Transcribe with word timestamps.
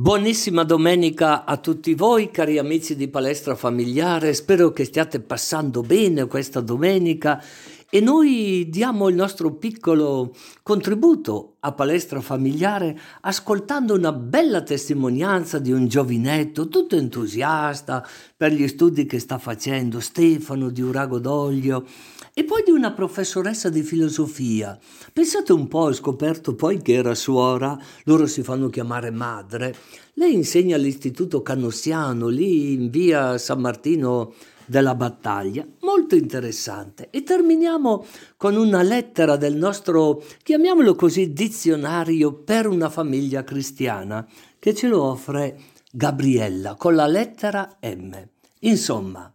Buonissima 0.00 0.62
domenica 0.62 1.44
a 1.44 1.56
tutti 1.56 1.92
voi, 1.94 2.30
cari 2.30 2.56
amici 2.56 2.94
di 2.94 3.08
Palestra 3.08 3.56
Familiare. 3.56 4.32
Spero 4.32 4.70
che 4.70 4.84
stiate 4.84 5.18
passando 5.18 5.82
bene 5.82 6.26
questa 6.26 6.60
domenica 6.60 7.42
e 7.90 8.00
noi 8.00 8.68
diamo 8.68 9.08
il 9.08 9.14
nostro 9.14 9.54
piccolo 9.54 10.34
contributo 10.62 11.56
a 11.60 11.72
Palestra 11.72 12.20
Familiare 12.20 12.98
ascoltando 13.22 13.94
una 13.94 14.12
bella 14.12 14.62
testimonianza 14.62 15.58
di 15.58 15.72
un 15.72 15.86
giovinetto 15.86 16.68
tutto 16.68 16.96
entusiasta 16.96 18.06
per 18.36 18.52
gli 18.52 18.68
studi 18.68 19.06
che 19.06 19.18
sta 19.18 19.38
facendo, 19.38 20.00
Stefano 20.00 20.68
di 20.68 20.82
Urago 20.82 21.18
d'Olio 21.18 21.86
e 22.34 22.44
poi 22.44 22.62
di 22.62 22.70
una 22.70 22.92
professoressa 22.92 23.70
di 23.70 23.82
filosofia. 23.82 24.78
Pensate 25.12 25.52
un 25.54 25.66
po', 25.66 25.78
ho 25.78 25.92
scoperto 25.92 26.54
poi 26.54 26.82
che 26.82 26.92
era 26.92 27.14
suora, 27.14 27.76
loro 28.04 28.26
si 28.26 28.42
fanno 28.42 28.68
chiamare 28.68 29.10
madre. 29.10 29.74
Lei 30.14 30.34
insegna 30.34 30.76
all'Istituto 30.76 31.42
Canossiano, 31.42 32.28
lì 32.28 32.74
in 32.74 32.90
via 32.90 33.38
San 33.38 33.60
Martino 33.60 34.34
della 34.68 34.94
Battaglia, 34.94 35.66
molto 35.80 36.14
interessante. 36.14 37.08
E 37.10 37.22
terminiamo 37.24 38.04
con 38.36 38.54
una 38.56 38.82
lettera 38.82 39.36
del 39.36 39.56
nostro, 39.56 40.22
chiamiamolo 40.42 40.94
così, 40.94 41.32
dizionario 41.32 42.32
per 42.34 42.66
una 42.66 42.90
famiglia 42.90 43.42
cristiana, 43.42 44.26
che 44.58 44.74
ce 44.74 44.86
lo 44.86 45.02
offre 45.02 45.58
Gabriella 45.90 46.74
con 46.76 46.94
la 46.94 47.06
lettera 47.06 47.78
M. 47.80 48.12
Insomma, 48.60 49.32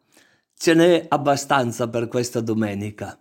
Ce 0.64 0.74
n'è 0.74 1.08
abbastanza 1.10 1.90
per 1.90 2.08
questa 2.08 2.40
domenica. 2.40 3.20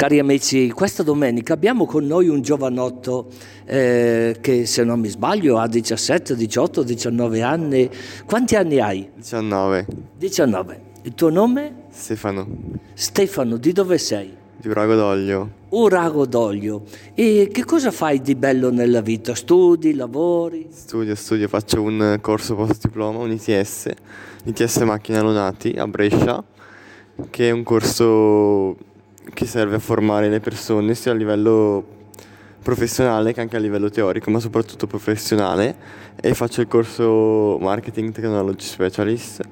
Cari 0.00 0.18
amici, 0.18 0.70
questa 0.70 1.02
domenica 1.02 1.52
abbiamo 1.52 1.84
con 1.84 2.06
noi 2.06 2.26
un 2.26 2.40
giovanotto 2.40 3.26
eh, 3.66 4.38
che 4.40 4.64
se 4.64 4.82
non 4.82 4.98
mi 4.98 5.08
sbaglio 5.08 5.58
ha 5.58 5.68
17, 5.68 6.36
18, 6.36 6.82
19 6.82 7.42
anni. 7.42 7.90
Quanti 8.24 8.56
anni 8.56 8.80
hai? 8.80 9.10
19. 9.14 9.86
19. 10.16 10.80
Il 11.02 11.14
tuo 11.14 11.28
nome? 11.28 11.82
Stefano. 11.90 12.48
Stefano, 12.94 13.58
di 13.58 13.72
dove 13.72 13.98
sei? 13.98 14.34
Di 14.56 14.68
Urago 14.68 14.94
d'Olio. 14.94 15.50
Urago 15.68 16.24
d'Olio. 16.24 16.84
E 17.12 17.50
che 17.52 17.64
cosa 17.66 17.90
fai 17.90 18.22
di 18.22 18.34
bello 18.34 18.70
nella 18.70 19.02
vita? 19.02 19.34
Studi, 19.34 19.92
lavori? 19.92 20.68
Studio, 20.70 21.14
studio, 21.14 21.46
faccio 21.46 21.82
un 21.82 22.16
corso 22.22 22.54
post 22.54 22.86
diploma, 22.86 23.18
un 23.18 23.32
ITS, 23.32 23.90
ITS 24.44 24.76
Macchina 24.78 25.20
Lunati 25.20 25.74
a 25.76 25.86
Brescia, 25.86 26.42
che 27.28 27.48
è 27.48 27.50
un 27.50 27.62
corso 27.64 28.88
che 29.32 29.46
serve 29.46 29.76
a 29.76 29.78
formare 29.78 30.28
le 30.28 30.40
persone 30.40 30.94
sia 30.94 31.12
a 31.12 31.14
livello 31.14 31.98
professionale 32.62 33.32
che 33.32 33.40
anche 33.40 33.56
a 33.56 33.60
livello 33.60 33.90
teorico, 33.90 34.30
ma 34.30 34.38
soprattutto 34.38 34.86
professionale. 34.86 35.74
E 36.20 36.34
faccio 36.34 36.60
il 36.60 36.68
corso 36.68 37.58
Marketing 37.60 38.12
Technology 38.12 38.64
Specialist 38.64 39.42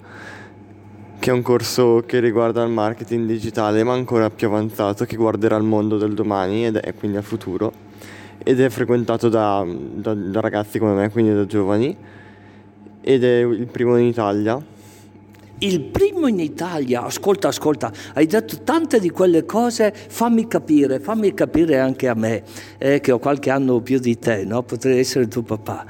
che 1.19 1.31
è 1.31 1.33
un 1.33 1.43
corso 1.43 2.05
che 2.07 2.21
riguarda 2.21 2.63
il 2.63 2.71
marketing 2.71 3.27
digitale 3.27 3.83
ma 3.83 3.93
ancora 3.93 4.31
più 4.31 4.47
avanzato 4.47 5.05
che 5.05 5.17
guarderà 5.17 5.57
il 5.57 5.65
mondo 5.65 5.99
del 5.99 6.15
domani 6.15 6.63
è 6.63 6.95
quindi 6.95 7.17
al 7.17 7.25
futuro 7.25 7.73
ed 8.39 8.61
è 8.61 8.69
frequentato 8.69 9.29
da, 9.29 9.67
da, 9.67 10.15
da 10.15 10.41
ragazzi 10.41 10.79
come 10.79 10.95
me, 10.95 11.11
quindi 11.11 11.35
da 11.35 11.45
giovani 11.45 11.97
ed 13.01 13.25
è 13.25 13.41
il 13.41 13.67
primo 13.67 13.97
in 13.97 14.07
Italia. 14.07 14.59
Il 15.61 15.81
primo 15.81 16.29
in 16.29 16.39
Italia, 16.39 17.03
ascolta, 17.03 17.49
ascolta, 17.49 17.93
hai 18.15 18.27
detto 18.27 18.63
tante 18.63 19.01
di 19.01 19.11
quelle 19.11 19.45
cose, 19.45 19.93
fammi 19.93 20.47
capire, 20.47 21.01
fammi 21.01 21.35
capire 21.35 21.81
anche 21.81 22.07
a 22.07 22.15
me, 22.15 22.45
eh, 22.79 23.01
che 23.01 23.11
ho 23.11 23.19
qualche 23.19 23.51
anno 23.51 23.81
più 23.81 23.99
di 23.99 24.17
te, 24.21 24.45
no? 24.45 24.63
potrei 24.63 25.01
essere 25.01 25.27
tuo 25.27 25.43
papà. 25.43 25.85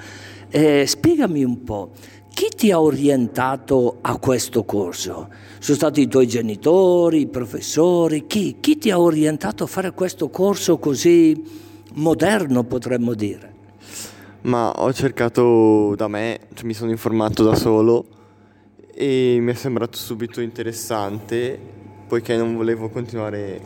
Eh, 0.48 0.86
spiegami 0.86 1.44
un 1.44 1.64
po', 1.64 1.91
chi 2.33 2.48
ti 2.56 2.70
ha 2.70 2.80
orientato 2.80 3.98
a 4.00 4.16
questo 4.16 4.64
corso? 4.64 5.28
Sono 5.58 5.77
stati 5.77 6.00
i 6.00 6.09
tuoi 6.09 6.26
genitori, 6.26 7.20
i 7.20 7.26
professori? 7.26 8.26
Chi? 8.26 8.56
Chi 8.60 8.78
ti 8.78 8.91
ha 8.91 8.98
orientato 8.98 9.64
a 9.64 9.66
fare 9.66 9.93
questo 9.93 10.31
corso 10.31 10.78
così 10.78 11.44
moderno, 11.97 12.64
potremmo 12.64 13.12
dire? 13.12 13.53
Ma 14.43 14.70
ho 14.70 14.91
cercato 14.94 15.94
da 15.94 16.09
me, 16.09 16.41
cioè 16.54 16.64
mi 16.64 16.72
sono 16.72 16.91
informato 16.91 17.44
da 17.44 17.54
solo 17.54 18.16
e 19.00 19.38
mi 19.41 19.53
è 19.53 19.54
sembrato 19.54 19.97
subito 19.97 20.41
interessante 20.41 21.56
poiché 22.09 22.36
non 22.36 22.56
volevo 22.56 22.88
continuare, 22.88 23.60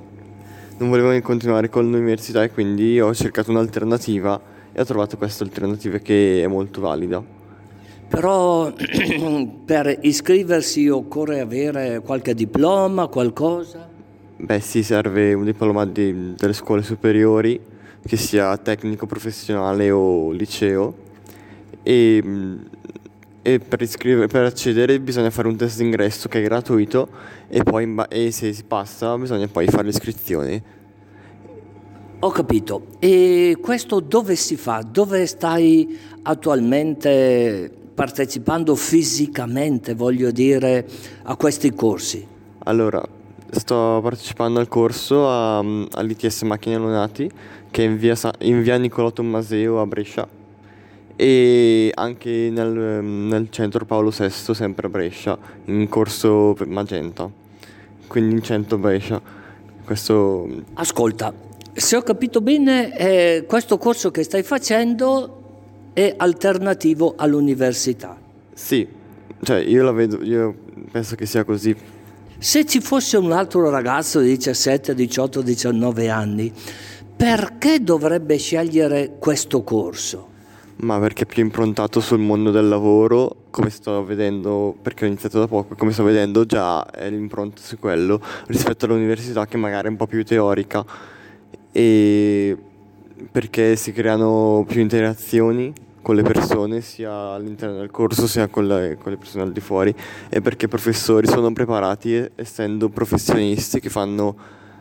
non 0.77 0.91
volevo 0.91 1.19
continuare 1.23 1.71
con 1.71 1.91
l'università 1.91 2.43
e 2.43 2.51
quindi 2.51 3.01
ho 3.01 3.15
cercato 3.15 3.51
un'alternativa 3.51 4.39
e 4.73 4.81
ho 4.83 4.85
trovato 4.85 5.17
questa 5.17 5.43
alternativa 5.43 5.97
che 5.97 6.43
è 6.43 6.47
molto 6.49 6.83
valida. 6.83 7.25
Però 8.09 8.71
per 9.65 10.01
iscriversi 10.03 10.87
occorre 10.89 11.41
avere 11.41 12.03
qualche 12.05 12.35
diploma, 12.35 13.07
qualcosa? 13.07 13.89
Beh 14.37 14.61
sì, 14.61 14.83
serve 14.83 15.33
un 15.33 15.45
diploma 15.45 15.87
di, 15.87 16.35
delle 16.37 16.53
scuole 16.53 16.83
superiori, 16.83 17.59
che 18.05 18.17
sia 18.19 18.55
tecnico 18.59 19.07
professionale 19.07 19.91
o 19.91 20.31
liceo. 20.31 20.95
E, 21.83 22.23
e 23.43 23.59
per, 23.59 23.83
iscriver- 23.83 24.31
per 24.31 24.45
accedere 24.45 25.01
bisogna 25.01 25.31
fare 25.31 25.49
un 25.49 25.57
test 25.57 25.79
d'ingresso 25.79 26.29
che 26.29 26.39
è 26.39 26.43
gratuito 26.43 27.09
e 27.49 27.63
poi 27.63 27.93
e 28.09 28.31
se 28.31 28.53
si 28.53 28.63
passa 28.65 29.19
bisogna 29.19 29.49
poi 29.49 29.67
fare 29.67 29.85
l'iscrizione. 29.85 30.81
Ho 32.21 32.31
capito. 32.31 32.87
E 33.01 33.59
questo 33.61 33.99
dove 33.99 34.37
si 34.37 34.57
fa? 34.57 34.85
Dove 34.89 35.27
stai 35.27 35.99
attualmente 36.23 37.69
partecipando 37.95 38.77
fisicamente, 38.77 39.95
voglio 39.95 40.31
dire, 40.31 40.87
a 41.25 41.35
questi 41.35 41.75
corsi? 41.75 42.25
Allora, 42.65 43.03
sto 43.51 43.99
partecipando 44.01 44.61
al 44.61 44.69
corso 44.69 45.29
a, 45.29 45.59
all'ITS 45.59 46.43
Macchine 46.43 46.77
Lunati 46.77 47.29
che 47.73 47.83
è 47.83 47.87
in 47.87 47.97
via, 47.97 48.15
in 48.41 48.63
via 48.63 48.77
Niccolò 48.77 49.11
Tommaseo 49.11 49.81
a 49.81 49.87
Brescia 49.87 50.41
e 51.23 51.93
anche 51.95 52.51
nel, 52.51 53.05
nel, 53.05 53.47
centro 53.51 53.85
Paolo 53.85 54.11
VI, 54.11 54.29
sempre 54.29 54.89
a 54.89 54.91
Brescia, 54.91 55.39
in 55.67 55.89
corso 55.89 56.57
Magenta, 56.67 57.31
quindi 58.09 58.35
in 58.35 58.43
centro 58.43 58.77
Brescia. 58.77 59.23
Questo... 59.85 60.49
Ascolta, 60.75 61.33
se 61.73 61.95
ho 61.95 62.03
capito 62.03 62.41
bene, 62.41 62.97
eh, 62.99 63.45
questo 63.47 63.79
corso 63.79 64.11
che 64.11 64.25
stai 64.25 64.43
facendo 64.43 65.91
è 65.93 66.13
alternativo 66.17 67.15
all'università. 67.17 68.19
Sì, 68.53 68.85
cioè 69.45 69.59
io 69.59 69.85
la 69.85 69.93
vedo, 69.93 70.25
io 70.25 70.53
penso 70.91 71.15
che 71.15 71.27
sia 71.27 71.45
così. 71.45 71.73
Se 72.37 72.67
ci 72.67 72.81
fosse 72.81 73.17
un 73.17 73.31
altro 73.31 73.71
ragazzo 73.71 74.19
di 74.19 74.31
17, 74.31 74.93
18, 74.93 75.41
19 75.41 76.09
anni, 76.09 76.53
perché 77.17 77.81
dovrebbe 77.81 78.39
scegliere 78.39 79.15
questo 79.21 79.63
corso? 79.63 80.31
Ma 80.83 80.99
perché 80.99 81.23
è 81.23 81.27
più 81.27 81.45
improntato 81.45 82.01
sul 82.01 82.19
mondo 82.19 82.51
del 82.51 82.67
lavoro, 82.67 83.45
come 83.51 83.71
sto 83.71 84.05
vedendo, 84.05 84.75
perché 84.83 85.05
ho 85.05 85.07
iniziato 85.07 85.39
da 85.39 85.47
poco, 85.47 85.77
come 85.77 85.93
sto 85.93 86.03
vedendo 86.03 86.45
già 86.45 86.85
è 86.91 87.09
l'impronta 87.09 87.63
su 87.63 87.79
quello 87.79 88.21
rispetto 88.49 88.87
all'università 88.87 89.47
che 89.47 89.57
magari 89.57 89.87
è 89.87 89.91
un 89.91 89.97
po' 89.97 90.09
più 90.09 90.25
teorica. 90.25 90.85
E 91.71 92.57
perché 93.31 93.77
si 93.77 93.93
creano 93.93 94.65
più 94.67 94.81
interazioni 94.81 95.73
con 96.03 96.17
le 96.17 96.23
persone 96.23 96.81
sia 96.81 97.13
all'interno 97.13 97.77
del 97.77 97.91
corso 97.93 98.27
sia 98.27 98.49
con 98.49 98.67
le, 98.67 98.99
con 99.01 99.13
le, 99.13 99.19
persone 99.19 99.45
al 99.45 99.53
di 99.53 99.61
fuori 99.61 99.95
e 100.29 100.41
perché 100.41 100.65
i 100.65 100.69
professori 100.69 101.29
sono 101.29 101.53
preparati 101.53 102.29
essendo 102.35 102.89
professionisti 102.89 103.79
che 103.79 103.89
fanno 103.89 104.35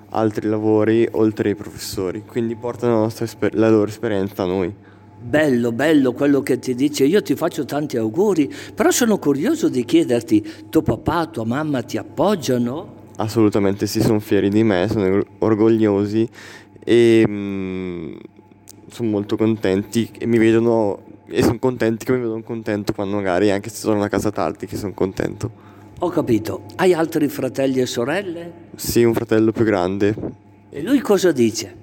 altri 0.09 0.49
lavori 0.49 1.07
oltre 1.11 1.49
ai 1.49 1.55
professori 1.55 2.23
quindi 2.25 2.55
portano 2.55 3.01
la, 3.01 3.13
esper- 3.23 3.53
la 3.53 3.69
loro 3.69 3.87
esperienza 3.87 4.41
a 4.41 4.47
noi 4.47 4.73
Bello, 5.23 5.71
bello 5.71 6.13
quello 6.13 6.41
che 6.41 6.57
ti 6.57 6.73
dice, 6.73 7.05
io 7.05 7.21
ti 7.21 7.35
faccio 7.35 7.63
tanti 7.63 7.95
auguri, 7.95 8.51
però 8.73 8.89
sono 8.89 9.19
curioso 9.19 9.69
di 9.69 9.85
chiederti, 9.85 10.65
tuo 10.69 10.81
papà, 10.81 11.27
tua 11.27 11.45
mamma 11.45 11.83
ti 11.83 11.97
appoggiano? 11.97 12.99
Assolutamente 13.17 13.85
sì, 13.85 14.01
sono 14.01 14.19
fieri 14.19 14.49
di 14.49 14.63
me, 14.63 14.87
sono 14.89 15.23
orgogliosi 15.37 16.27
e 16.83 17.23
mm, 17.27 18.13
sono 18.89 19.09
molto 19.09 19.37
contenti 19.37 20.09
e 20.17 20.25
mi 20.25 20.39
vedono 20.39 21.03
e 21.27 21.43
sono 21.43 21.59
contenti 21.59 22.03
che 22.03 22.13
mi 22.13 22.19
vedono 22.19 22.41
contento 22.41 22.91
quando 22.91 23.15
magari 23.15 23.51
anche 23.51 23.69
se 23.69 23.75
sono 23.77 24.01
a 24.01 24.07
casa 24.07 24.31
tardi 24.31 24.65
che 24.65 24.75
sono 24.75 24.93
contento. 24.93 25.69
Ho 25.99 26.09
capito. 26.09 26.63
Hai 26.77 26.93
altri 26.93 27.27
fratelli 27.27 27.79
e 27.79 27.85
sorelle? 27.85 28.51
Sì, 28.75 29.03
un 29.03 29.13
fratello 29.13 29.51
più 29.51 29.63
grande. 29.65 30.15
E 30.71 30.81
lui 30.81 30.99
cosa 30.99 31.31
dice? 31.31 31.75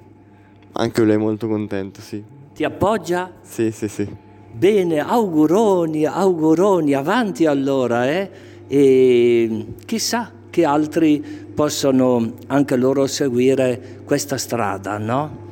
Anche 0.73 1.02
lui 1.02 1.12
è 1.12 1.17
molto 1.17 1.46
contento, 1.46 2.00
sì. 2.00 2.37
Ti 2.58 2.64
appoggia? 2.64 3.31
Sì, 3.40 3.70
sì, 3.70 3.87
sì. 3.87 4.05
Bene, 4.50 4.99
auguroni, 4.99 6.05
auguroni, 6.06 6.93
avanti 6.93 7.46
allora, 7.46 8.10
eh? 8.10 8.28
E 8.66 9.66
chissà 9.87 10.32
che 10.50 10.64
altri 10.64 11.20
possano 11.55 12.32
anche 12.49 12.75
loro 12.75 13.06
seguire 13.06 14.00
questa 14.05 14.37
strada, 14.38 14.99
no? 14.99 15.46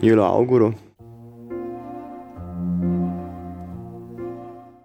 io 0.00 0.14
lo 0.14 0.24
auguro. 0.24 0.74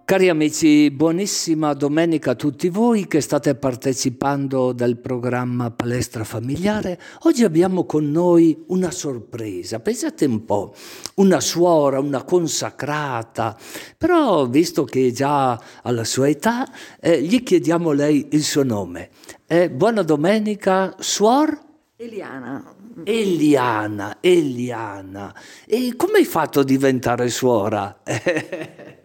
Cari 0.08 0.30
amici, 0.30 0.90
buonissima 0.90 1.74
domenica 1.74 2.30
a 2.30 2.34
tutti 2.34 2.70
voi 2.70 3.06
che 3.06 3.20
state 3.20 3.54
partecipando 3.56 4.72
del 4.72 4.96
programma 4.96 5.70
Palestra 5.70 6.24
Familiare. 6.24 6.98
Oggi 7.24 7.44
abbiamo 7.44 7.84
con 7.84 8.10
noi 8.10 8.64
una 8.68 8.90
sorpresa, 8.90 9.80
pensate 9.80 10.24
un 10.24 10.46
po', 10.46 10.74
una 11.16 11.40
suora, 11.40 12.00
una 12.00 12.22
consacrata, 12.22 13.54
però 13.98 14.46
visto 14.46 14.84
che 14.84 15.08
è 15.08 15.10
già 15.10 15.60
alla 15.82 16.04
sua 16.04 16.30
età, 16.30 16.66
eh, 17.00 17.20
gli 17.20 17.42
chiediamo 17.42 17.92
lei 17.92 18.28
il 18.30 18.44
suo 18.44 18.62
nome. 18.62 19.10
Eh, 19.46 19.68
buona 19.68 20.00
domenica, 20.00 20.94
suor? 20.98 21.54
Eliana. 21.96 22.64
Eliana, 23.04 24.16
Eliana. 24.22 25.34
E 25.66 25.94
come 25.96 26.16
hai 26.16 26.24
fatto 26.24 26.60
a 26.60 26.64
diventare 26.64 27.28
suora? 27.28 28.00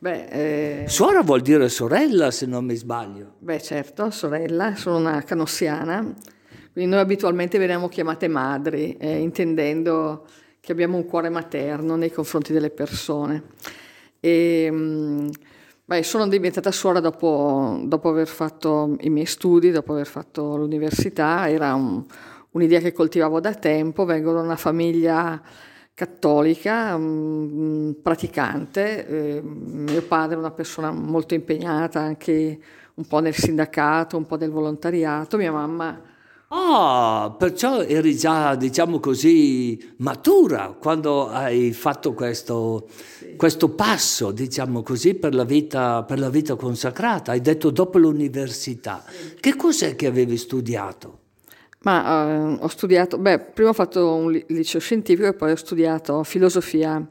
Beh, 0.00 0.82
eh... 0.82 0.88
Suora 0.88 1.22
vuol 1.22 1.40
dire 1.40 1.68
sorella, 1.68 2.30
se 2.30 2.46
non 2.46 2.64
mi 2.64 2.76
sbaglio. 2.76 3.34
Beh, 3.38 3.60
certo, 3.60 4.10
sorella, 4.10 4.76
sono 4.76 4.98
una 4.98 5.22
canossiana, 5.22 6.14
quindi 6.72 6.88
noi 6.88 7.00
abitualmente 7.00 7.58
veniamo 7.58 7.88
chiamate 7.88 8.28
madri, 8.28 8.96
eh, 8.96 9.18
intendendo 9.18 10.24
che 10.60 10.70
abbiamo 10.70 10.96
un 10.96 11.04
cuore 11.04 11.30
materno 11.30 11.96
nei 11.96 12.12
confronti 12.12 12.52
delle 12.52 12.70
persone. 12.70 13.42
E, 14.20 14.70
mh, 14.70 15.30
beh, 15.84 16.02
sono 16.04 16.28
diventata 16.28 16.70
suora 16.70 17.00
dopo, 17.00 17.80
dopo, 17.84 18.08
aver 18.10 18.28
fatto 18.28 18.96
i 19.00 19.10
miei 19.10 19.26
studi, 19.26 19.72
dopo 19.72 19.92
aver 19.94 20.06
fatto 20.06 20.56
l'università, 20.56 21.48
era 21.50 21.74
un, 21.74 22.04
un'idea 22.52 22.78
che 22.78 22.92
coltivavo 22.92 23.40
da 23.40 23.54
tempo, 23.54 24.04
vengo 24.04 24.32
da 24.32 24.42
una 24.42 24.56
famiglia 24.56 25.42
cattolica, 25.98 26.94
um, 26.94 27.92
praticante, 28.00 29.04
eh, 29.08 29.42
mio 29.42 30.02
padre 30.02 30.36
è 30.36 30.38
una 30.38 30.52
persona 30.52 30.92
molto 30.92 31.34
impegnata 31.34 31.98
anche 31.98 32.60
un 32.94 33.04
po' 33.04 33.18
nel 33.18 33.34
sindacato, 33.34 34.16
un 34.16 34.24
po' 34.24 34.36
nel 34.36 34.52
volontariato, 34.52 35.36
mia 35.36 35.50
mamma... 35.50 36.00
Ah, 36.50 37.34
perciò 37.36 37.82
eri 37.82 38.16
già, 38.16 38.54
diciamo 38.54 39.00
così, 39.00 39.94
matura 39.98 40.74
quando 40.80 41.28
hai 41.28 41.72
fatto 41.72 42.14
questo, 42.14 42.86
sì. 42.88 43.34
questo 43.36 43.68
passo, 43.70 44.30
diciamo 44.30 44.82
così, 44.82 45.14
per 45.14 45.34
la, 45.34 45.44
vita, 45.44 46.04
per 46.04 46.20
la 46.20 46.30
vita 46.30 46.54
consacrata. 46.54 47.32
Hai 47.32 47.42
detto 47.42 47.70
dopo 47.70 47.98
l'università. 47.98 49.04
Sì. 49.06 49.34
Che 49.40 49.56
cos'è 49.56 49.94
che 49.94 50.06
avevi 50.06 50.38
studiato? 50.38 51.18
Ma 51.80 52.28
eh, 52.28 52.58
ho 52.60 52.68
studiato, 52.68 53.18
beh, 53.18 53.38
prima 53.38 53.70
ho 53.70 53.74
fatto 53.74 54.14
un 54.14 54.32
liceo 54.48 54.80
scientifico 54.80 55.28
e 55.28 55.34
poi 55.34 55.52
ho 55.52 55.56
studiato 55.56 56.22
filosofia 56.24 57.06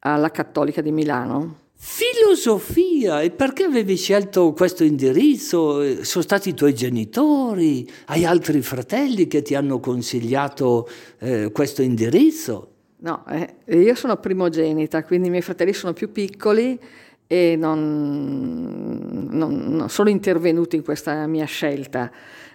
alla 0.00 0.30
Cattolica 0.30 0.80
di 0.80 0.90
Milano. 0.90 1.60
Filosofia? 1.74 3.22
E 3.22 3.30
perché 3.30 3.64
avevi 3.64 3.96
scelto 3.96 4.52
questo 4.52 4.84
indirizzo? 4.84 6.04
Sono 6.04 6.22
stati 6.22 6.50
i 6.50 6.54
tuoi 6.54 6.74
genitori? 6.74 7.88
Hai 8.06 8.24
altri 8.24 8.60
fratelli 8.62 9.26
che 9.26 9.42
ti 9.42 9.56
hanno 9.56 9.80
consigliato 9.80 10.88
eh, 11.18 11.50
questo 11.52 11.82
indirizzo? 11.82 12.68
No, 12.98 13.24
eh, 13.28 13.76
io 13.76 13.96
sono 13.96 14.16
primogenita, 14.16 15.02
quindi 15.02 15.26
i 15.26 15.30
miei 15.30 15.42
fratelli 15.42 15.72
sono 15.72 15.92
più 15.92 16.12
piccoli 16.12 16.78
e 17.26 17.56
non, 17.56 19.28
non, 19.30 19.52
non 19.70 19.88
sono 19.88 20.08
intervenuti 20.08 20.76
in 20.76 20.84
questa 20.84 21.26
mia 21.26 21.46
scelta 21.46 22.12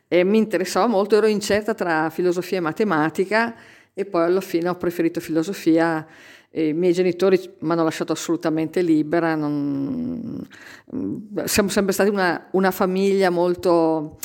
e 0.08 0.24
mi 0.24 0.38
interessava 0.38 0.88
molto, 0.88 1.18
ero 1.18 1.28
incerta 1.28 1.74
tra 1.74 2.10
filosofia 2.10 2.58
e 2.58 2.62
matematica 2.62 3.56
e 3.94 4.06
poi 4.06 4.24
alla 4.24 4.42
fine 4.42 4.70
ho 4.70 4.76
preferito 4.76 5.20
filosofia. 5.20 6.06
I 6.52 6.72
miei 6.74 6.94
genitori 6.94 7.40
mi 7.60 7.72
hanno 7.72 7.84
lasciato 7.84 8.14
assolutamente 8.14 8.82
libera, 8.82 9.36
non... 9.36 10.48
siamo 11.46 11.70
sempre 11.70 11.94
stati 11.94 12.10
una, 12.10 12.48
una 12.52 12.72
famiglia 12.72 13.30
molto... 13.30 14.18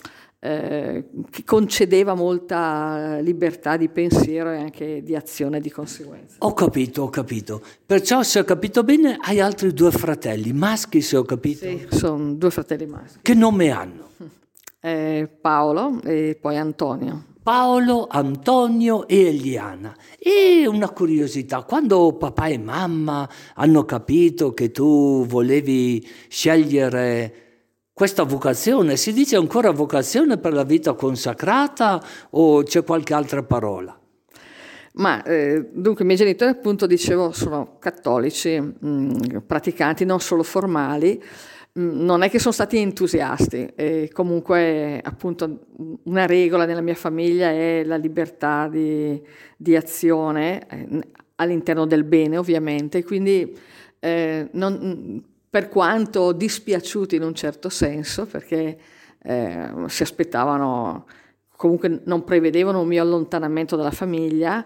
Eh, 0.44 1.05
che 1.31 1.44
concedeva 1.44 2.14
molta 2.14 3.19
libertà 3.20 3.76
di 3.76 3.88
pensiero 3.88 4.50
e 4.50 4.56
anche 4.56 5.00
di 5.05 5.14
azione 5.14 5.61
di 5.61 5.70
conseguenza. 5.70 6.34
Ho 6.38 6.52
capito, 6.52 7.02
ho 7.02 7.11
capito. 7.11 7.62
Perciò 7.87 8.25
se 8.25 8.40
ho 8.40 8.44
capito 8.44 8.82
bene 8.82 9.19
hai 9.20 9.38
altri 9.38 9.73
due 9.73 9.93
fratelli 9.93 10.52
maschi, 10.52 11.00
se 11.00 11.17
ho 11.17 11.23
capito. 11.23 11.61
Sì, 11.61 11.87
sono 11.90 12.32
due 12.32 12.50
fratelli 12.50 12.87
maschi. 12.87 13.19
Che 13.23 13.34
nome 13.34 13.70
hanno? 13.70 14.08
eh, 14.82 15.29
Paolo 15.40 16.00
e 16.02 16.37
poi 16.40 16.56
Antonio. 16.56 17.26
Paolo, 17.43 18.06
Antonio 18.08 19.06
e 19.08 19.26
Eliana. 19.26 19.96
E 20.19 20.67
una 20.67 20.90
curiosità, 20.90 21.62
quando 21.62 22.17
papà 22.17 22.46
e 22.46 22.58
mamma 22.58 23.29
hanno 23.55 23.84
capito 23.84 24.52
che 24.52 24.70
tu 24.70 25.25
volevi 25.26 26.06
scegliere 26.29 27.34
questa 27.93 28.23
vocazione, 28.25 28.96
si 28.96 29.12
dice 29.12 29.37
ancora 29.37 29.70
vocazione 29.70 30.38
per 30.38 30.52
la 30.52 30.64
vita 30.64 30.94
consacrata 30.94 32.02
o 32.31 32.62
c'è 32.62 32.84
qualche 32.84 33.14
altra 33.14 33.43
parola? 33.43 33.96
Ma 34.94 35.23
eh, 35.23 35.70
dunque 35.73 36.05
i 36.05 36.06
miei 36.06 36.19
genitori 36.19 36.50
appunto 36.50 36.87
dicevo 36.87 37.32
sono 37.32 37.79
cattolici, 37.79 38.61
mh, 38.61 38.76
mm, 38.87 39.37
praticanti 39.46 40.05
non 40.05 40.20
solo 40.20 40.43
formali, 40.43 41.23
non 41.74 42.22
è 42.22 42.28
che 42.28 42.38
sono 42.38 42.52
stati 42.52 42.76
entusiasti, 42.78 43.66
e 43.74 44.10
comunque 44.12 45.00
appunto 45.02 45.66
una 46.04 46.26
regola 46.26 46.66
nella 46.66 46.82
mia 46.82 46.94
famiglia 46.94 47.50
è 47.50 47.82
la 47.84 47.96
libertà 47.96 48.69
di, 48.69 49.20
di 49.56 49.74
azione 49.74 50.66
eh, 50.69 51.00
all'interno 51.36 51.86
del 51.86 52.04
bene 52.04 52.36
ovviamente, 52.36 53.02
quindi 53.02 53.56
eh, 54.00 54.48
non, 54.52 55.22
per 55.48 55.69
quanto 55.69 56.32
dispiaciuti 56.32 57.16
in 57.16 57.22
un 57.22 57.34
certo 57.34 57.70
senso, 57.70 58.26
perché 58.26 58.78
eh, 59.22 59.70
si 59.86 60.02
aspettavano, 60.02 61.06
comunque 61.56 62.02
non 62.04 62.24
prevedevano 62.24 62.80
un 62.80 62.88
mio 62.88 63.02
allontanamento 63.02 63.76
dalla 63.76 63.90
famiglia, 63.90 64.64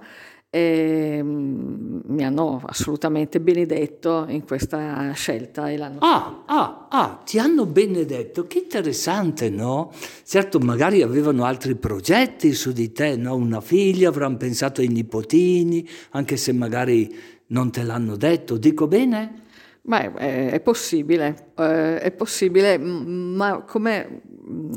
e 0.51 1.21
mm, 1.23 2.01
mi 2.07 2.25
hanno 2.25 2.63
assolutamente 2.65 3.41
benedetto 3.41 4.27
in 4.29 4.45
questa 4.45 5.13
scelta. 5.13 5.71
E 5.71 5.77
l'hanno 5.77 5.99
ah, 6.01 6.45
ah, 6.47 6.87
ah, 6.91 7.23
ti 7.25 7.39
hanno 7.39 7.67
benedetto, 7.67 8.47
che 8.47 8.59
interessante, 8.59 9.51
no? 9.51 9.93
Certo, 10.25 10.59
magari 10.59 11.03
avevano 11.03 11.45
altri 11.45 11.75
progetti 11.75 12.53
su 12.53 12.73
di 12.73 12.93
te, 12.93 13.17
no? 13.17 13.35
Una 13.35 13.61
figlia, 13.61 14.09
avranno 14.09 14.37
pensato 14.37 14.81
ai 14.81 14.89
nipotini, 14.89 15.87
anche 16.11 16.37
se 16.37 16.53
magari 16.53 17.15
non 17.49 17.71
te 17.71 17.83
l'hanno 17.83 18.17
detto, 18.17 18.57
dico 18.57 18.87
bene? 18.87 19.45
Beh, 19.83 20.15
è 20.15 20.61
possibile, 20.61 21.53
eh, 21.57 22.01
è 22.01 22.11
possibile, 22.11 22.77
ma 22.77 23.63
come 23.63 24.23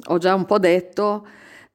ho 0.06 0.18
già 0.20 0.36
un 0.36 0.46
po' 0.46 0.60
detto, 0.60 1.26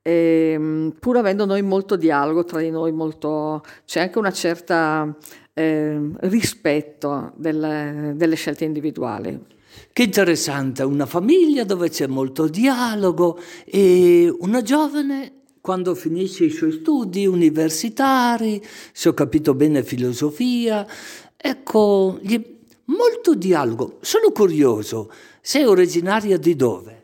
e, 0.06 0.52
ehm, 0.54 0.94
pur 1.00 1.16
avendo 1.16 1.46
noi 1.46 1.62
molto 1.62 1.96
dialogo 1.96 2.44
tra 2.44 2.60
di 2.60 2.70
noi, 2.70 2.92
molto, 2.92 3.64
c'è 3.86 4.00
anche 4.00 4.18
una 4.18 4.32
certa 4.32 5.16
eh, 5.54 5.98
rispetto 6.20 7.32
delle, 7.36 8.12
delle 8.14 8.34
scelte 8.34 8.64
individuali. 8.64 9.52
Che 9.92 10.02
interessante, 10.02 10.82
una 10.82 11.06
famiglia 11.06 11.64
dove 11.64 11.88
c'è 11.88 12.06
molto 12.06 12.46
dialogo 12.46 13.38
e 13.64 14.32
una 14.40 14.60
giovane 14.60 15.32
quando 15.60 15.94
finisce 15.94 16.44
i 16.44 16.50
suoi 16.50 16.72
studi 16.72 17.26
universitari, 17.26 18.62
se 18.92 19.08
ho 19.08 19.14
capito 19.14 19.54
bene 19.54 19.82
filosofia, 19.82 20.86
ecco, 21.34 22.20
molto 22.86 23.34
dialogo. 23.34 23.96
Sono 24.02 24.30
curioso, 24.30 25.10
sei 25.40 25.64
originaria 25.64 26.36
di 26.36 26.54
dove? 26.54 27.03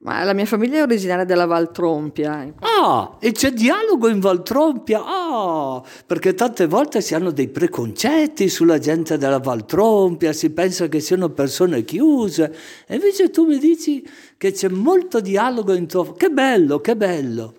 Ma 0.00 0.22
la 0.22 0.32
mia 0.32 0.46
famiglia 0.46 0.78
è 0.78 0.82
originaria 0.82 1.24
della 1.24 1.46
Valtrompia. 1.46 2.54
Ah, 2.60 3.16
e 3.18 3.32
c'è 3.32 3.50
dialogo 3.50 4.08
in 4.08 4.20
Valtrompia? 4.20 5.02
Ah, 5.04 5.82
perché 6.06 6.34
tante 6.34 6.68
volte 6.68 7.00
si 7.00 7.16
hanno 7.16 7.32
dei 7.32 7.48
preconcetti 7.48 8.48
sulla 8.48 8.78
gente 8.78 9.18
della 9.18 9.40
Valtrompia, 9.40 10.32
si 10.32 10.50
pensa 10.50 10.86
che 10.86 11.00
siano 11.00 11.30
persone 11.30 11.82
chiuse. 11.82 12.54
E 12.86 12.94
invece 12.94 13.30
tu 13.30 13.44
mi 13.44 13.58
dici 13.58 14.08
che 14.36 14.52
c'è 14.52 14.68
molto 14.68 15.18
dialogo 15.18 15.72
in 15.72 15.88
tuo... 15.88 16.12
Che 16.12 16.28
bello, 16.28 16.80
che 16.80 16.94
bello. 16.94 17.54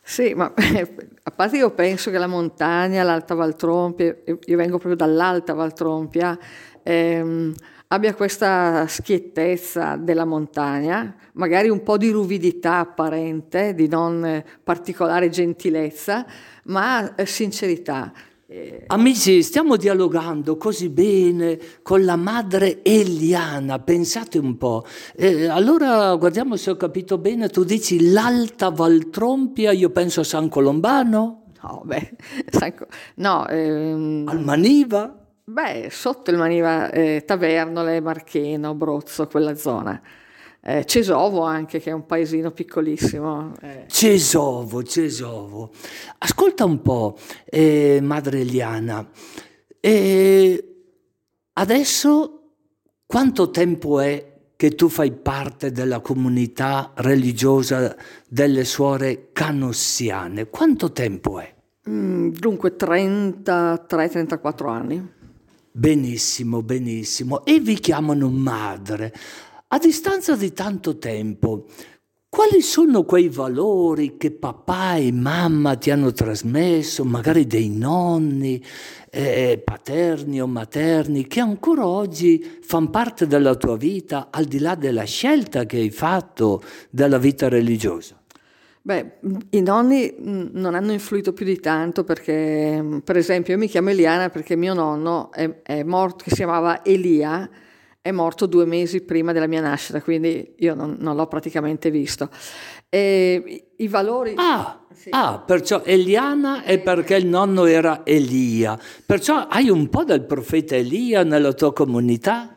Sì, 0.00 0.34
ma 0.34 0.52
a 0.54 1.30
parte 1.32 1.56
io 1.56 1.70
penso 1.72 2.12
che 2.12 2.18
la 2.18 2.28
montagna, 2.28 3.02
l'Alta 3.02 3.34
Valtrompia, 3.34 4.16
io 4.24 4.56
vengo 4.56 4.78
proprio 4.78 4.94
dall'Alta 4.94 5.52
Valtrompia, 5.54 6.38
ehm, 6.82 7.52
abbia 7.92 8.14
questa 8.14 8.86
schiettezza 8.88 9.96
della 9.96 10.24
montagna, 10.24 11.14
magari 11.34 11.68
un 11.68 11.82
po' 11.82 11.98
di 11.98 12.08
ruvidità 12.08 12.78
apparente, 12.78 13.74
di 13.74 13.86
non 13.86 14.42
particolare 14.64 15.28
gentilezza, 15.28 16.24
ma 16.64 17.14
eh, 17.14 17.26
sincerità. 17.26 18.10
Eh, 18.46 18.84
Amici, 18.86 19.42
stiamo 19.42 19.76
dialogando 19.76 20.56
così 20.56 20.88
bene 20.88 21.58
con 21.82 22.02
la 22.04 22.16
madre 22.16 22.82
Eliana, 22.82 23.78
pensate 23.78 24.38
un 24.38 24.56
po'. 24.56 24.86
Eh, 25.14 25.46
allora 25.46 26.14
guardiamo 26.16 26.56
se 26.56 26.70
ho 26.70 26.76
capito 26.76 27.18
bene, 27.18 27.50
tu 27.50 27.62
dici 27.62 28.10
l'Alta 28.10 28.70
Valtrompia, 28.70 29.70
io 29.70 29.90
penso 29.90 30.20
a 30.20 30.24
San 30.24 30.48
Colombano? 30.48 31.42
No, 31.62 31.82
beh, 31.84 32.16
no. 33.16 33.46
Ehm, 33.48 34.24
Al 34.26 34.40
Maniva? 34.40 35.21
Beh, 35.44 35.88
sotto 35.90 36.30
il 36.30 36.36
Maniva, 36.36 36.90
eh, 36.90 37.24
Tavernole, 37.26 38.00
Marcheno, 38.00 38.74
Brozzo, 38.74 39.26
quella 39.26 39.56
zona. 39.56 40.00
Eh, 40.64 40.84
Cesovo 40.84 41.42
anche, 41.42 41.80
che 41.80 41.90
è 41.90 41.92
un 41.92 42.06
paesino 42.06 42.52
piccolissimo. 42.52 43.54
Eh. 43.60 43.84
Cesovo, 43.88 44.84
Cesovo. 44.84 45.72
Ascolta 46.18 46.64
un 46.64 46.80
po', 46.80 47.18
eh, 47.44 47.98
madre 48.00 48.40
Eliana, 48.40 49.04
eh, 49.80 50.74
adesso 51.54 52.42
quanto 53.04 53.50
tempo 53.50 53.98
è 53.98 54.30
che 54.54 54.76
tu 54.76 54.88
fai 54.88 55.10
parte 55.10 55.72
della 55.72 55.98
comunità 55.98 56.92
religiosa 56.94 57.96
delle 58.28 58.64
suore 58.64 59.30
canossiane? 59.32 60.48
Quanto 60.48 60.92
tempo 60.92 61.40
è? 61.40 61.52
Mm, 61.88 62.28
dunque 62.28 62.76
33-34 62.76 64.68
anni. 64.68 65.20
Benissimo, 65.74 66.62
benissimo. 66.62 67.46
E 67.46 67.58
vi 67.58 67.74
chiamano 67.80 68.28
madre. 68.28 69.12
A 69.68 69.78
distanza 69.78 70.36
di 70.36 70.52
tanto 70.52 70.98
tempo, 70.98 71.64
quali 72.28 72.60
sono 72.60 73.04
quei 73.04 73.30
valori 73.30 74.18
che 74.18 74.32
papà 74.32 74.96
e 74.96 75.10
mamma 75.12 75.76
ti 75.76 75.90
hanno 75.90 76.12
trasmesso, 76.12 77.04
magari 77.06 77.46
dei 77.46 77.70
nonni, 77.70 78.62
eh, 79.10 79.62
paterni 79.64 80.42
o 80.42 80.46
materni, 80.46 81.26
che 81.26 81.40
ancora 81.40 81.86
oggi 81.86 82.58
fanno 82.60 82.90
parte 82.90 83.26
della 83.26 83.54
tua 83.54 83.78
vita, 83.78 84.28
al 84.30 84.44
di 84.44 84.58
là 84.58 84.74
della 84.74 85.04
scelta 85.04 85.64
che 85.64 85.78
hai 85.78 85.90
fatto 85.90 86.62
della 86.90 87.18
vita 87.18 87.48
religiosa? 87.48 88.21
Beh, 88.84 89.18
i 89.50 89.60
nonni 89.60 90.12
non 90.18 90.74
hanno 90.74 90.90
influito 90.90 91.32
più 91.32 91.46
di 91.46 91.60
tanto 91.60 92.02
perché, 92.02 93.00
per 93.04 93.16
esempio, 93.16 93.52
io 93.52 93.58
mi 93.60 93.68
chiamo 93.68 93.90
Eliana 93.90 94.28
perché 94.28 94.56
mio 94.56 94.74
nonno 94.74 95.30
è, 95.30 95.62
è 95.62 95.84
morto, 95.84 96.24
che 96.24 96.30
si 96.30 96.36
chiamava 96.36 96.84
Elia, 96.84 97.48
è 98.00 98.10
morto 98.10 98.46
due 98.46 98.64
mesi 98.64 99.02
prima 99.02 99.30
della 99.30 99.46
mia 99.46 99.60
nascita, 99.60 100.02
quindi 100.02 100.54
io 100.56 100.74
non, 100.74 100.96
non 100.98 101.14
l'ho 101.14 101.28
praticamente 101.28 101.92
visto. 101.92 102.28
E 102.88 103.68
i 103.76 103.86
valori... 103.86 104.34
Ah, 104.36 104.84
sì. 104.92 105.10
ah, 105.12 105.38
perciò 105.38 105.82
Eliana 105.84 106.64
è 106.64 106.80
perché 106.80 107.14
il 107.14 107.26
nonno 107.26 107.66
era 107.66 108.00
Elia. 108.04 108.76
Perciò 109.06 109.46
hai 109.46 109.68
un 109.70 109.88
po' 109.90 110.02
del 110.02 110.24
profeta 110.24 110.74
Elia 110.74 111.22
nella 111.22 111.52
tua 111.52 111.72
comunità? 111.72 112.56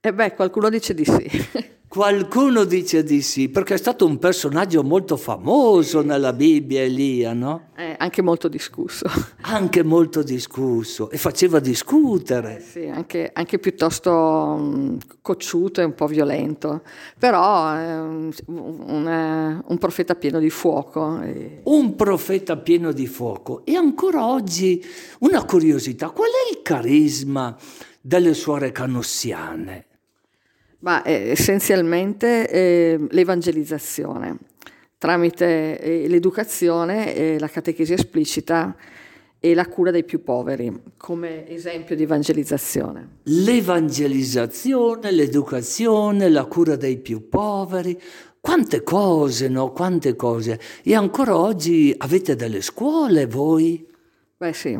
Eh 0.00 0.12
beh, 0.12 0.34
qualcuno 0.34 0.68
dice 0.68 0.94
di 0.94 1.04
sì. 1.04 1.72
Qualcuno 1.94 2.64
dice 2.64 3.04
di 3.04 3.22
sì, 3.22 3.48
perché 3.48 3.74
è 3.74 3.76
stato 3.76 4.04
un 4.04 4.18
personaggio 4.18 4.82
molto 4.82 5.16
famoso 5.16 6.02
nella 6.02 6.32
Bibbia, 6.32 6.80
Elia, 6.80 7.34
no? 7.34 7.68
Eh, 7.76 7.94
anche 7.96 8.20
molto 8.20 8.48
discusso. 8.48 9.06
Anche 9.42 9.84
molto 9.84 10.24
discusso 10.24 11.08
e 11.08 11.18
faceva 11.18 11.60
discutere. 11.60 12.56
Eh 12.56 12.60
sì, 12.60 12.86
anche, 12.88 13.30
anche 13.32 13.60
piuttosto 13.60 14.10
um, 14.10 14.98
cocciuto 15.22 15.82
e 15.82 15.84
un 15.84 15.94
po' 15.94 16.08
violento, 16.08 16.82
però 17.16 17.72
è 17.74 18.00
un, 18.00 18.32
un, 18.46 19.62
un 19.64 19.78
profeta 19.78 20.16
pieno 20.16 20.40
di 20.40 20.50
fuoco. 20.50 21.20
E... 21.20 21.60
Un 21.62 21.94
profeta 21.94 22.56
pieno 22.56 22.90
di 22.90 23.06
fuoco. 23.06 23.64
E 23.64 23.76
ancora 23.76 24.26
oggi 24.26 24.84
una 25.20 25.44
curiosità, 25.44 26.10
qual 26.10 26.30
è 26.30 26.56
il 26.56 26.62
carisma 26.62 27.56
delle 28.00 28.34
suore 28.34 28.72
canossiane? 28.72 29.86
Ma 30.84 31.02
eh, 31.02 31.30
essenzialmente 31.30 32.48
eh, 32.48 33.00
l'evangelizzazione 33.10 34.36
tramite 35.04 35.78
eh, 35.80 36.08
l'educazione, 36.08 37.14
e 37.14 37.38
la 37.38 37.48
catechesi 37.48 37.92
esplicita 37.92 38.74
e 39.38 39.52
la 39.52 39.66
cura 39.66 39.90
dei 39.90 40.04
più 40.04 40.22
poveri 40.22 40.80
come 40.96 41.46
esempio 41.50 41.94
di 41.94 42.04
evangelizzazione. 42.04 43.18
L'evangelizzazione, 43.24 45.10
l'educazione, 45.10 46.30
la 46.30 46.46
cura 46.46 46.76
dei 46.76 46.96
più 46.96 47.28
poveri, 47.28 48.00
quante 48.40 48.82
cose, 48.82 49.48
no? 49.48 49.72
Quante 49.72 50.16
cose. 50.16 50.58
E 50.82 50.94
ancora 50.94 51.36
oggi 51.36 51.94
avete 51.98 52.34
delle 52.34 52.62
scuole 52.62 53.26
voi? 53.26 53.86
Beh 54.38 54.52
sì, 54.54 54.78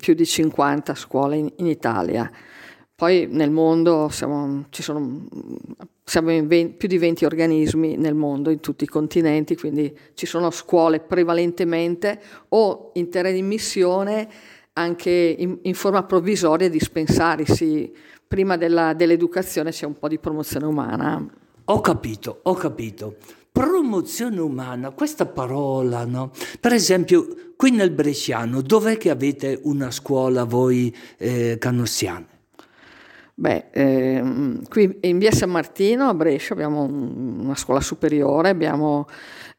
più 0.00 0.14
di 0.14 0.26
50 0.26 0.94
scuole 0.96 1.36
in, 1.36 1.52
in 1.58 1.66
Italia. 1.66 2.28
Poi 3.00 3.26
nel 3.30 3.50
mondo 3.50 4.10
siamo, 4.10 4.66
sono, 4.68 5.26
siamo 6.04 6.32
in 6.32 6.46
20, 6.46 6.74
più 6.74 6.86
di 6.86 6.98
20 6.98 7.24
organismi 7.24 7.96
nel 7.96 8.12
mondo, 8.12 8.50
in 8.50 8.60
tutti 8.60 8.84
i 8.84 8.86
continenti, 8.86 9.56
quindi 9.56 9.96
ci 10.12 10.26
sono 10.26 10.50
scuole 10.50 11.00
prevalentemente 11.00 12.20
o 12.48 12.90
in 12.96 13.08
terra 13.08 13.30
di 13.30 13.40
missione 13.40 14.28
anche 14.74 15.10
in, 15.10 15.60
in 15.62 15.72
forma 15.72 16.02
provvisoria 16.02 16.68
dispensari. 16.68 17.46
Sì, 17.46 17.90
prima 18.28 18.58
della, 18.58 18.92
dell'educazione 18.92 19.70
c'è 19.70 19.86
un 19.86 19.98
po' 19.98 20.06
di 20.06 20.18
promozione 20.18 20.66
umana. 20.66 21.26
Ho 21.64 21.80
capito, 21.80 22.40
ho 22.42 22.52
capito. 22.52 23.16
Promozione 23.50 24.38
umana, 24.40 24.90
questa 24.90 25.24
parola, 25.24 26.04
no? 26.04 26.32
Per 26.60 26.74
esempio, 26.74 27.54
qui 27.56 27.70
nel 27.70 27.92
Bresciano, 27.92 28.60
dov'è 28.60 28.98
che 28.98 29.08
avete 29.08 29.58
una 29.62 29.90
scuola 29.90 30.44
voi 30.44 30.94
eh, 31.16 31.56
canossiane? 31.58 32.39
Beh, 33.40 33.68
ehm, 33.70 34.68
qui 34.68 34.98
in 35.00 35.16
via 35.16 35.32
San 35.32 35.48
Martino 35.48 36.10
a 36.10 36.12
Brescia 36.12 36.52
abbiamo 36.52 36.82
una 36.82 37.54
scuola 37.54 37.80
superiore, 37.80 38.50
abbiamo, 38.50 39.06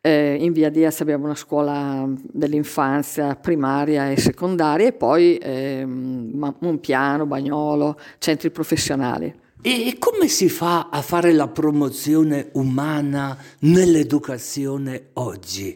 eh, 0.02 0.38
in 0.40 0.54
via 0.54 0.70
Diaz 0.70 1.02
abbiamo 1.02 1.26
una 1.26 1.34
scuola 1.34 2.08
dell'infanzia 2.16 3.36
primaria 3.38 4.12
e 4.12 4.20
secondaria 4.20 4.86
e 4.86 4.94
poi 4.94 5.38
eh, 5.38 5.84
Monpiano, 5.84 7.26
Bagnolo, 7.26 8.00
centri 8.20 8.52
professionali. 8.52 9.34
E 9.64 9.96
come 9.98 10.28
si 10.28 10.48
fa 10.48 10.90
a 10.92 11.02
fare 11.02 11.32
la 11.32 11.48
promozione 11.48 12.50
umana 12.54 13.36
nell'educazione 13.62 15.08
oggi? 15.14 15.76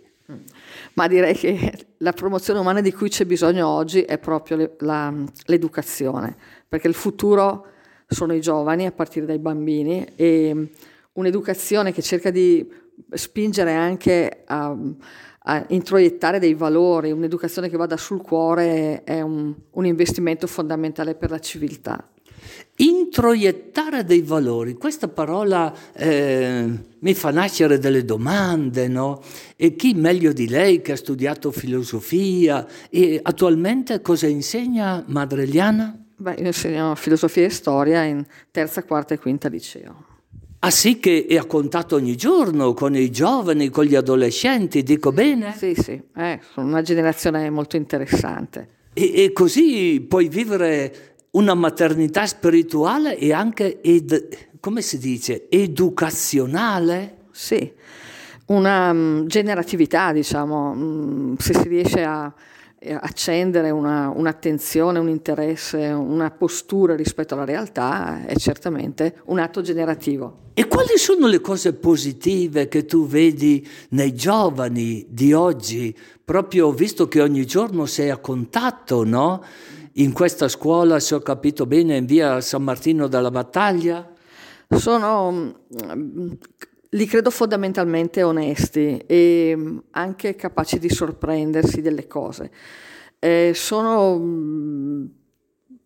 Ma 0.94 1.08
direi 1.08 1.34
che 1.34 1.88
la 1.98 2.12
promozione 2.12 2.60
umana 2.60 2.82
di 2.82 2.94
cui 2.94 3.10
c'è 3.10 3.26
bisogno 3.26 3.68
oggi 3.68 4.04
è 4.04 4.20
proprio 4.20 4.58
le, 4.58 4.76
la, 4.82 5.12
l'educazione, 5.46 6.36
perché 6.70 6.88
il 6.88 6.94
futuro 6.94 7.70
sono 8.08 8.34
i 8.34 8.42
giovani 8.42 8.86
a 8.86 8.92
partire 8.92 9.26
dai 9.26 9.40
bambini 9.40 10.06
e 10.16 10.70
un'educazione 11.14 11.92
che 11.92 12.02
cerca 12.02 12.30
di 12.30 12.68
spingere 13.12 13.74
anche 13.74 14.44
a, 14.46 14.76
a 15.40 15.66
introiettare 15.70 16.40
dei 16.40 16.54
valori, 16.54 17.12
un'educazione 17.12 17.70
che 17.70 17.78
vada 17.78 17.98
sul 17.98 18.22
cuore 18.22 19.04
è 19.04 19.22
un, 19.22 19.54
un 19.72 19.86
investimento 19.86 20.48
fondamentale 20.48 21.16
per 21.16 21.30
la 21.30 21.40
civiltà. 21.40 22.10
Introiettare 22.78 24.04
dei 24.04 24.22
valori, 24.22 24.74
questa 24.74 25.08
parola 25.08 25.74
eh, 25.94 26.68
mi 27.00 27.14
fa 27.14 27.32
nascere 27.32 27.80
delle 27.80 28.04
domande, 28.04 28.88
no? 28.88 29.22
E 29.56 29.76
chi 29.76 29.94
meglio 29.94 30.34
di 30.34 30.48
lei 30.48 30.82
che 30.82 30.92
ha 30.92 30.98
studiato 30.98 31.52
filosofia 31.52 32.68
e 32.90 33.20
attualmente 33.22 34.02
cosa 34.02 34.28
insegna 34.28 35.04
Madre 35.08 35.44
Eliana? 35.44 36.05
Beh, 36.18 36.36
io 36.40 36.46
insegno 36.46 36.96
filosofia 36.96 37.46
e 37.46 37.50
storia 37.50 38.04
in 38.04 38.26
terza, 38.52 38.84
quarta 38.84 39.14
e 39.14 39.20
quinta 39.20 39.50
liceo. 39.50 40.14
Ah 40.60 40.72
sì, 40.72 41.00
che 41.00 41.26
è 41.28 41.38
a 41.38 41.46
contatto 41.46 41.96
ogni 41.96 42.16
giorno 42.16 42.74
con 42.74 42.96
i 42.96 43.12
giovani, 43.12 43.70
con 43.70 43.84
gli 43.84 43.96
adolescenti, 43.96 44.82
dico 44.82 45.12
bene? 45.12 45.54
Sì, 45.56 45.76
sì, 45.76 46.02
eh, 46.16 46.40
sono 46.54 46.68
una 46.68 46.82
generazione 46.82 47.50
molto 47.50 47.76
interessante. 47.76 48.70
E, 48.94 49.24
e, 49.24 49.32
così 49.34 50.04
puoi 50.08 50.28
vivere 50.30 51.18
una 51.32 51.54
maternità 51.54 52.26
spirituale 52.26 53.18
e 53.18 53.34
anche, 53.34 53.82
ed, 53.82 54.28
come 54.60 54.82
si 54.82 54.98
dice, 54.98 55.48
educazionale? 55.50 57.26
Sì, 57.32 57.72
una 58.48 58.90
um, 58.90 59.28
generatività, 59.28 60.14
diciamo, 60.14 60.72
um, 60.72 61.36
se 61.38 61.54
si 61.54 61.68
riesce 61.68 62.04
a 62.04 62.34
accendere 62.94 63.70
una, 63.70 64.10
un'attenzione, 64.10 65.00
un 65.00 65.10
interesse, 65.10 65.88
una 65.88 66.32
postura 66.32 66.96
rispetto 66.96 67.34
alla 67.34 67.46
realtà 67.46 68.26
è 68.26 68.36
certamente 68.36 69.22
un 69.26 69.40
atto 69.40 69.62
generativo. 69.62 70.44
E 70.54 70.68
quali 70.68 70.98
sono 70.98 71.28
le 71.28 71.42
cose 71.42 71.74
positive 71.74 72.68
che 72.68 72.86
tu 72.86 73.08
vedi 73.08 73.68
nei 73.90 74.14
giovani 74.14 75.06
di 75.10 75.34
oggi, 75.34 75.96
proprio 76.24 76.72
visto 76.72 77.08
che 77.08 77.22
ogni 77.22 77.46
giorno 77.46 77.86
sei 77.86 78.10
a 78.10 78.18
contatto, 78.18 79.04
no? 79.04 79.44
In 79.94 80.14
questa 80.14 80.48
scuola, 80.48 81.00
se 81.00 81.16
ho 81.16 81.20
capito 81.20 81.66
bene, 81.66 81.98
in 81.98 82.06
via 82.06 82.40
San 82.42 82.64
Martino 82.64 83.08
della 83.08 83.32
Battaglia? 83.32 84.10
Sono 84.70 85.60
li 86.96 87.06
credo 87.06 87.30
fondamentalmente 87.30 88.24
onesti 88.24 88.98
e 89.06 89.54
mm, 89.56 89.78
anche 89.92 90.36
capaci 90.36 90.80
di 90.80 90.90
sorprendersi 90.90 91.82
delle 91.82 92.08
cose. 92.08 92.52
Eh, 93.20 93.52
sono 93.54 94.18
mm, 94.18 95.06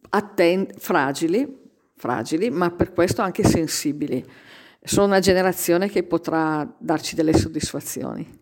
atten- 0.09 0.67
fragili, 0.77 1.57
fragili, 1.95 2.49
ma 2.49 2.71
per 2.71 2.93
questo 2.93 3.21
anche 3.21 3.43
sensibili. 3.43 4.23
Sono 4.81 5.07
una 5.07 5.19
generazione 5.19 5.89
che 5.89 6.03
potrà 6.03 6.67
darci 6.77 7.15
delle 7.15 7.33
soddisfazioni. 7.33 8.38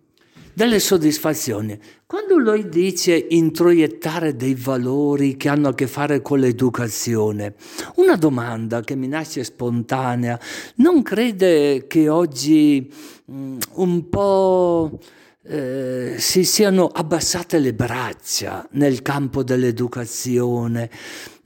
Delle 0.58 0.80
soddisfazioni. 0.80 1.80
Quando 2.08 2.36
lui 2.40 2.68
dice 2.68 3.28
introiettare 3.30 4.36
dei 4.36 4.56
valori 4.56 5.38
che 5.38 5.50
hanno 5.50 5.68
a 5.68 5.76
che 5.76 5.86
fare 5.86 6.24
con 6.24 6.40
l'educazione, 6.40 7.54
una 7.98 8.16
domanda 8.16 8.82
che 8.82 8.96
mi 8.96 9.08
nasce 9.08 9.44
spontanea, 9.44 10.40
non 10.78 11.04
crede 11.04 11.86
che 11.86 12.10
oggi 12.10 12.92
mm, 13.32 13.58
un 13.74 14.10
po' 14.10 14.98
eh, 15.44 16.16
si 16.18 16.44
siano 16.44 16.88
abbassate 16.88 17.60
le 17.60 17.76
braccia 17.76 18.68
nel 18.72 19.04
campo 19.04 19.44
dell'educazione. 19.44 20.90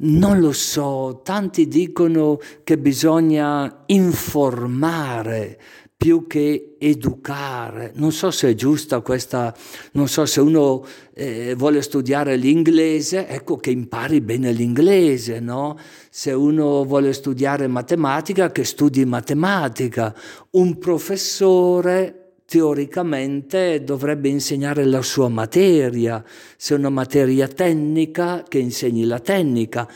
Non 0.04 0.40
lo 0.40 0.54
so, 0.54 1.20
tanti 1.22 1.68
dicono 1.68 2.40
che 2.64 2.78
bisogna 2.78 3.84
informare 3.88 5.60
più 6.02 6.26
che 6.26 6.78
educare. 6.80 7.92
Non 7.94 8.12
so 8.12 8.32
se 8.32 8.50
è 8.50 8.56
giusta 8.56 9.02
questa, 9.02 9.56
non 9.92 10.08
so 10.08 10.26
se 10.26 10.42
uno 10.42 10.84
eh, 11.14 11.54
vuole 11.56 11.84
studiare 11.84 12.38
l'inglese, 12.38 13.28
ecco 13.28 13.58
che 13.58 13.70
impari 13.70 14.20
bene 14.20 14.52
l'inglese, 14.52 15.40
no? 15.40 15.78
Se 16.10 16.32
uno 16.32 16.86
vuole 16.86 17.14
studiare 17.14 17.68
matematica, 17.68 18.52
che 18.52 18.64
studi 18.64 19.06
matematica. 19.06 20.12
Un 20.52 20.80
professore 20.80 22.22
teoricamente 22.48 23.84
dovrebbe 23.84 24.28
insegnare 24.28 24.84
la 24.86 25.04
sua 25.04 25.30
materia, 25.30 26.24
se 26.58 26.74
è 26.74 26.78
una 26.80 26.90
materia 26.90 27.48
tecnica 27.48 28.44
che 28.48 28.58
insegni 28.58 29.06
la 29.06 29.20
tecnica. 29.20 29.88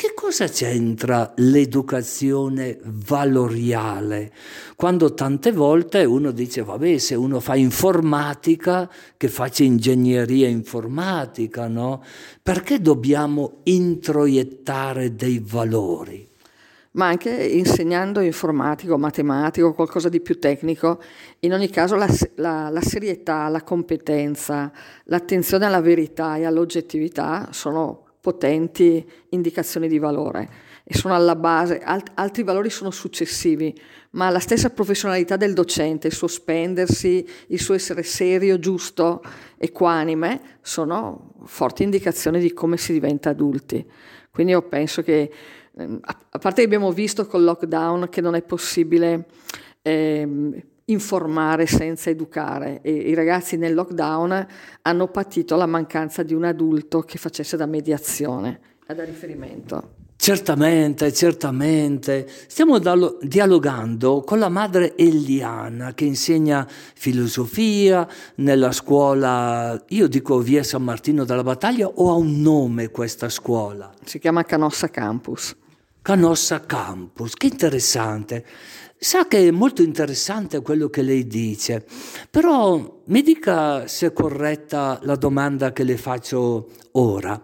Che 0.00 0.14
cosa 0.14 0.46
c'entra 0.48 1.30
l'educazione 1.36 2.78
valoriale? 2.84 4.32
Quando 4.74 5.12
tante 5.12 5.52
volte 5.52 6.04
uno 6.04 6.30
dice, 6.30 6.62
vabbè, 6.62 6.96
se 6.96 7.14
uno 7.14 7.38
fa 7.38 7.54
informatica, 7.54 8.90
che 9.18 9.28
faccia 9.28 9.62
ingegneria 9.62 10.48
informatica, 10.48 11.68
no? 11.68 12.02
Perché 12.42 12.80
dobbiamo 12.80 13.60
introiettare 13.64 15.14
dei 15.14 15.38
valori? 15.44 16.28
ma 16.92 17.06
anche 17.06 17.30
insegnando 17.30 18.20
informatico, 18.20 18.96
matematico, 18.96 19.74
qualcosa 19.74 20.08
di 20.08 20.20
più 20.20 20.38
tecnico, 20.38 21.00
in 21.40 21.52
ogni 21.52 21.68
caso 21.68 21.94
la, 21.94 22.08
la, 22.36 22.68
la, 22.68 22.80
serietà, 22.80 23.48
la 23.48 23.62
competenza, 23.62 24.72
l'attenzione 25.04 25.66
alla 25.66 25.80
verità 25.80 26.36
e 26.36 26.46
all'oggettività 26.46 27.50
sono 27.52 28.09
potenti 28.20 29.04
indicazioni 29.30 29.88
di 29.88 29.98
valore 29.98 30.48
e 30.84 30.96
sono 30.96 31.14
alla 31.14 31.36
base, 31.36 31.78
alt, 31.78 32.10
altri 32.14 32.42
valori 32.42 32.70
sono 32.70 32.90
successivi, 32.90 33.78
ma 34.10 34.28
la 34.30 34.40
stessa 34.40 34.70
professionalità 34.70 35.36
del 35.36 35.54
docente, 35.54 36.08
il 36.08 36.12
suo 36.12 36.26
spendersi, 36.26 37.26
il 37.48 37.60
suo 37.60 37.74
essere 37.74 38.02
serio, 38.02 38.58
giusto, 38.58 39.22
equanime, 39.56 40.58
sono 40.62 41.34
forti 41.44 41.82
indicazioni 41.82 42.40
di 42.40 42.52
come 42.52 42.76
si 42.76 42.92
diventa 42.92 43.30
adulti. 43.30 43.88
Quindi 44.30 44.52
io 44.52 44.62
penso 44.62 45.02
che 45.02 45.30
Ehm, 45.80 46.00
a 46.02 46.38
parte 46.38 46.60
che 46.60 46.66
abbiamo 46.66 46.92
visto 46.92 47.26
col 47.26 47.44
lockdown 47.44 48.08
che 48.08 48.20
non 48.20 48.34
è 48.34 48.42
possibile 48.42 49.26
eh, 49.82 50.66
informare 50.90 51.66
senza 51.66 52.10
educare 52.10 52.80
e 52.82 52.92
i 52.92 53.14
ragazzi 53.14 53.56
nel 53.56 53.74
lockdown 53.74 54.46
hanno 54.82 55.08
patito 55.08 55.56
la 55.56 55.66
mancanza 55.66 56.22
di 56.22 56.34
un 56.34 56.44
adulto 56.44 57.00
che 57.00 57.18
facesse 57.18 57.56
da 57.56 57.66
mediazione, 57.66 58.60
da 58.86 59.04
riferimento. 59.04 59.98
Certamente, 60.20 61.14
certamente. 61.14 62.28
Stiamo 62.46 62.78
dialogando 63.22 64.20
con 64.20 64.38
la 64.38 64.50
madre 64.50 64.94
Eliana 64.94 65.94
che 65.94 66.04
insegna 66.04 66.68
filosofia 66.68 68.06
nella 68.34 68.70
scuola, 68.70 69.82
io 69.88 70.08
dico 70.08 70.38
via 70.40 70.62
San 70.62 70.82
Martino 70.82 71.24
della 71.24 71.42
Battaglia 71.42 71.88
o 71.88 72.10
ha 72.10 72.14
un 72.16 72.42
nome 72.42 72.90
questa 72.90 73.30
scuola? 73.30 73.90
Si 74.04 74.18
chiama 74.18 74.44
Canossa 74.44 74.88
Campus. 74.88 75.56
Canossa 76.02 76.66
Campus, 76.66 77.32
che 77.32 77.46
interessante. 77.46 78.44
Sa 79.02 79.26
che 79.26 79.48
è 79.48 79.50
molto 79.50 79.80
interessante 79.80 80.60
quello 80.60 80.90
che 80.90 81.00
lei 81.00 81.26
dice, 81.26 81.82
però 82.28 83.00
mi 83.06 83.22
dica 83.22 83.86
se 83.86 84.08
è 84.08 84.12
corretta 84.12 85.00
la 85.04 85.16
domanda 85.16 85.72
che 85.72 85.84
le 85.84 85.96
faccio 85.96 86.68
ora. 86.92 87.40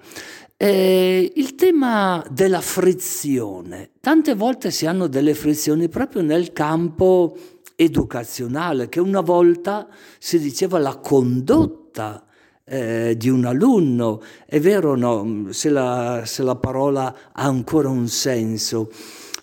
Eh, 0.55 1.33
il 1.35 1.55
tema 1.55 2.23
della 2.31 2.61
frizione. 2.61 3.92
Tante 4.03 4.35
volte 4.35 4.71
si 4.71 4.85
hanno 4.85 5.07
delle 5.07 5.33
frizioni 5.33 5.88
proprio 5.88 6.21
nel 6.21 6.53
campo 6.53 7.35
educazionale, 7.75 8.90
che 8.90 9.01
una 9.01 9.23
volta 9.23 9.88
si 10.19 10.38
diceva 10.38 10.79
la 10.79 10.97
condotta 10.97 12.27
eh, 12.64 13.14
di 13.16 13.31
un 13.31 13.47
alunno. 13.47 14.21
È 14.45 14.61
vero 14.61 14.95
no, 14.95 15.47
se 15.53 15.71
la, 15.71 16.21
se 16.27 16.42
la 16.42 16.57
parola 16.57 17.16
ha 17.33 17.45
ancora 17.45 17.88
un 17.88 18.09
senso 18.09 18.90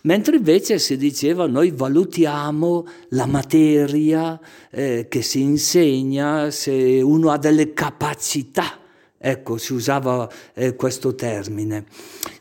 mentre 0.04 0.38
invece 0.38 0.80
si 0.80 0.96
diceva 0.96 1.48
noi 1.48 1.72
valutiamo 1.72 2.88
la 3.10 3.26
materia 3.26 4.40
eh, 4.72 5.08
che 5.10 5.22
si 5.22 5.42
insegna 5.42 6.50
se 6.52 7.02
uno 7.02 7.32
ha 7.32 7.38
delle 7.38 7.74
capacità 7.74 8.78
Ecco, 9.26 9.58
si 9.58 9.72
usava 9.72 10.30
eh, 10.54 10.76
questo 10.76 11.16
termine. 11.16 11.86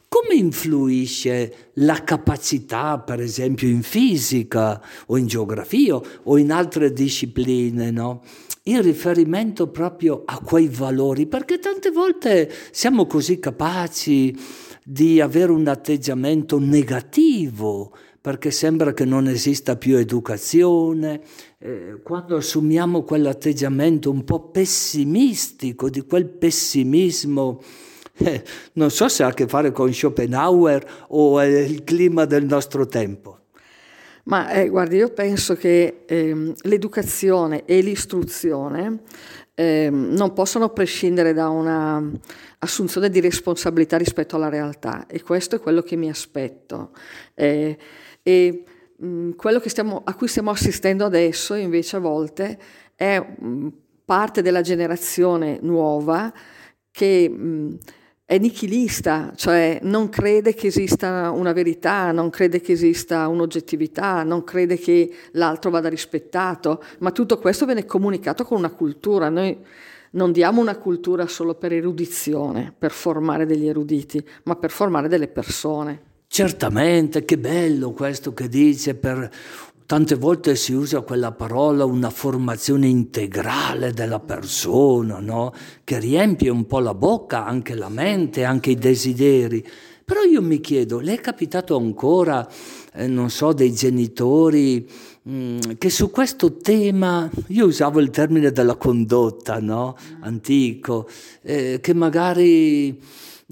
Come 0.08 0.34
influisce 0.34 1.70
la 1.74 2.02
capacità, 2.02 2.98
per 2.98 3.20
esempio, 3.20 3.68
in 3.68 3.84
fisica 3.84 4.82
o 5.06 5.16
in 5.16 5.28
geografia 5.28 6.00
o 6.24 6.36
in 6.38 6.50
altre 6.50 6.92
discipline, 6.92 7.92
no? 7.92 8.24
in 8.64 8.82
riferimento 8.82 9.68
proprio 9.68 10.22
a 10.24 10.40
quei 10.40 10.66
valori? 10.66 11.26
Perché 11.26 11.60
tante 11.60 11.92
volte 11.92 12.52
siamo 12.72 13.06
così 13.06 13.38
capaci 13.38 14.36
di 14.84 15.20
avere 15.20 15.52
un 15.52 15.68
atteggiamento 15.68 16.58
negativo 16.58 17.92
perché 18.22 18.52
sembra 18.52 18.92
che 18.92 19.04
non 19.04 19.26
esista 19.26 19.76
più 19.76 19.96
educazione. 19.96 21.20
Eh, 21.58 22.00
quando 22.04 22.36
assumiamo 22.36 23.02
quell'atteggiamento 23.02 24.10
un 24.10 24.22
po' 24.22 24.50
pessimistico, 24.50 25.90
di 25.90 26.02
quel 26.02 26.28
pessimismo, 26.28 27.60
eh, 28.18 28.44
non 28.74 28.90
so 28.90 29.08
se 29.08 29.24
ha 29.24 29.26
a 29.26 29.34
che 29.34 29.48
fare 29.48 29.72
con 29.72 29.92
Schopenhauer 29.92 31.04
o 31.08 31.40
è 31.40 31.46
il 31.46 31.82
clima 31.82 32.24
del 32.24 32.44
nostro 32.44 32.86
tempo. 32.86 33.38
Ma 34.24 34.52
eh, 34.52 34.68
guardi, 34.68 34.96
io 34.98 35.08
penso 35.08 35.56
che 35.56 36.04
ehm, 36.06 36.54
l'educazione 36.62 37.64
e 37.64 37.80
l'istruzione 37.80 39.00
ehm, 39.62 40.12
non 40.12 40.32
possono 40.32 40.70
prescindere 40.70 41.32
da 41.32 41.48
una 41.48 42.02
assunzione 42.58 43.10
di 43.10 43.20
responsabilità 43.20 43.96
rispetto 43.96 44.36
alla 44.36 44.48
realtà 44.48 45.06
e 45.06 45.22
questo 45.22 45.56
è 45.56 45.60
quello 45.60 45.82
che 45.82 45.96
mi 45.96 46.08
aspetto. 46.08 46.90
Eh, 47.34 47.76
e 48.22 48.64
mh, 48.96 49.06
mm, 49.06 49.30
quello 49.32 49.60
stiamo, 49.68 50.02
a 50.04 50.14
cui 50.14 50.28
stiamo 50.28 50.50
assistendo 50.50 51.04
adesso 51.04 51.54
invece 51.54 51.96
a 51.96 52.00
volte 52.00 52.58
è 52.94 53.18
mh, 53.18 53.46
mm, 53.46 53.68
parte 54.04 54.42
della 54.42 54.60
generazione 54.60 55.58
nuova 55.62 56.32
che 56.90 57.28
mh, 57.28 57.46
mm, 57.46 57.74
è 58.24 58.38
nichilista, 58.38 59.32
cioè 59.36 59.78
non 59.82 60.08
crede 60.08 60.54
che 60.54 60.68
esista 60.68 61.30
una 61.30 61.52
verità, 61.52 62.12
non 62.12 62.30
crede 62.30 62.60
che 62.60 62.72
esista 62.72 63.28
un'oggettività, 63.28 64.22
non 64.22 64.44
crede 64.44 64.78
che 64.78 65.12
l'altro 65.32 65.70
vada 65.70 65.88
rispettato, 65.88 66.82
ma 67.00 67.10
tutto 67.10 67.38
questo 67.38 67.66
viene 67.66 67.84
comunicato 67.84 68.44
con 68.44 68.58
una 68.58 68.70
cultura. 68.70 69.28
Noi 69.28 69.58
non 70.12 70.32
diamo 70.32 70.60
una 70.60 70.76
cultura 70.78 71.26
solo 71.26 71.54
per 71.54 71.72
erudizione, 71.72 72.74
per 72.76 72.92
formare 72.92 73.44
degli 73.44 73.66
eruditi, 73.66 74.24
ma 74.44 74.56
per 74.56 74.70
formare 74.70 75.08
delle 75.08 75.28
persone. 75.28 76.10
Certamente, 76.26 77.26
che 77.26 77.36
bello 77.36 77.90
questo 77.90 78.32
che 78.32 78.48
dice, 78.48 78.94
per 78.94 79.30
tante 79.86 80.14
volte 80.14 80.56
si 80.56 80.72
usa 80.72 81.00
quella 81.00 81.32
parola 81.32 81.84
una 81.84 82.10
formazione 82.10 82.86
integrale 82.86 83.92
della 83.92 84.20
persona, 84.20 85.18
no? 85.18 85.52
che 85.84 85.98
riempie 85.98 86.50
un 86.50 86.66
po' 86.66 86.78
la 86.78 86.94
bocca, 86.94 87.44
anche 87.44 87.74
la 87.74 87.88
mente, 87.88 88.44
anche 88.44 88.70
i 88.70 88.76
desideri. 88.76 89.66
Però 90.04 90.22
io 90.22 90.42
mi 90.42 90.60
chiedo, 90.60 90.98
le 90.98 91.14
è 91.14 91.20
capitato 91.20 91.76
ancora, 91.76 92.46
eh, 92.94 93.06
non 93.06 93.30
so, 93.30 93.52
dei 93.52 93.72
genitori 93.72 94.86
mh, 95.22 95.32
mm, 95.32 95.58
che 95.78 95.90
su 95.90 96.10
questo 96.10 96.56
tema, 96.56 97.30
io 97.48 97.66
usavo 97.66 98.00
il 98.00 98.10
termine 98.10 98.50
della 98.50 98.74
condotta, 98.74 99.60
no? 99.60 99.96
Antico, 100.20 101.08
eh, 101.42 101.78
che 101.80 101.94
magari 101.94 103.00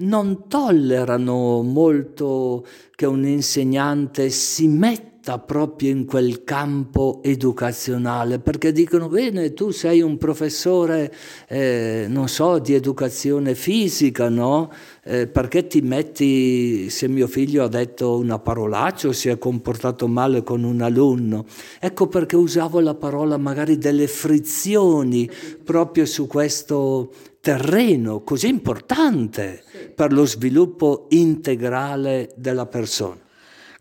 non 0.01 0.49
tollerano 0.49 1.63
molto 1.63 2.67
che 2.95 3.07
un 3.07 3.25
insegnante 3.27 4.31
si 4.31 4.67
metta 4.69 5.10
metta 5.21 5.39
proprio 5.39 5.91
in 5.91 6.07
quel 6.07 6.45
campo 6.45 7.21
educazionale, 7.23 8.39
perché 8.39 8.73
dicono 8.73 9.09
bene, 9.09 9.53
tu 9.53 9.71
sei 9.71 10.01
un 10.01 10.17
professore, 10.17 11.13
eh, 11.47 12.07
non 12.09 12.27
so, 12.27 12.59
di 12.59 12.73
educazione 12.73 13.55
fisica, 13.55 14.31
no? 14.31 14.73
Eh, 15.05 15.27
perché 15.27 15.67
ti 15.67 15.83
metti, 15.83 16.89
se 16.89 17.07
mio 17.07 17.27
figlio 17.27 17.65
ha 17.65 17.69
detto 17.69 18.17
una 18.17 18.39
parolaccia 18.39 19.09
o 19.09 19.13
si 19.13 19.29
è 19.29 19.37
comportato 19.37 20.09
male 20.09 20.43
con 20.43 20.65
un 20.65 20.81
alunno, 20.81 21.45
ecco 21.79 22.09
perché 22.09 22.37
usavo 22.37 22.81
la 22.81 22.95
parola 22.95 23.37
magari 23.37 23.77
delle 23.77 24.07
frizioni 24.07 25.31
proprio 25.63 26.07
su 26.07 26.27
questo 26.27 27.13
terreno 27.41 28.23
così 28.23 28.49
importante 28.49 29.63
per 29.95 30.13
lo 30.13 30.25
sviluppo 30.25 31.07
integrale 31.11 32.31
della 32.37 32.67
persona. 32.67 33.29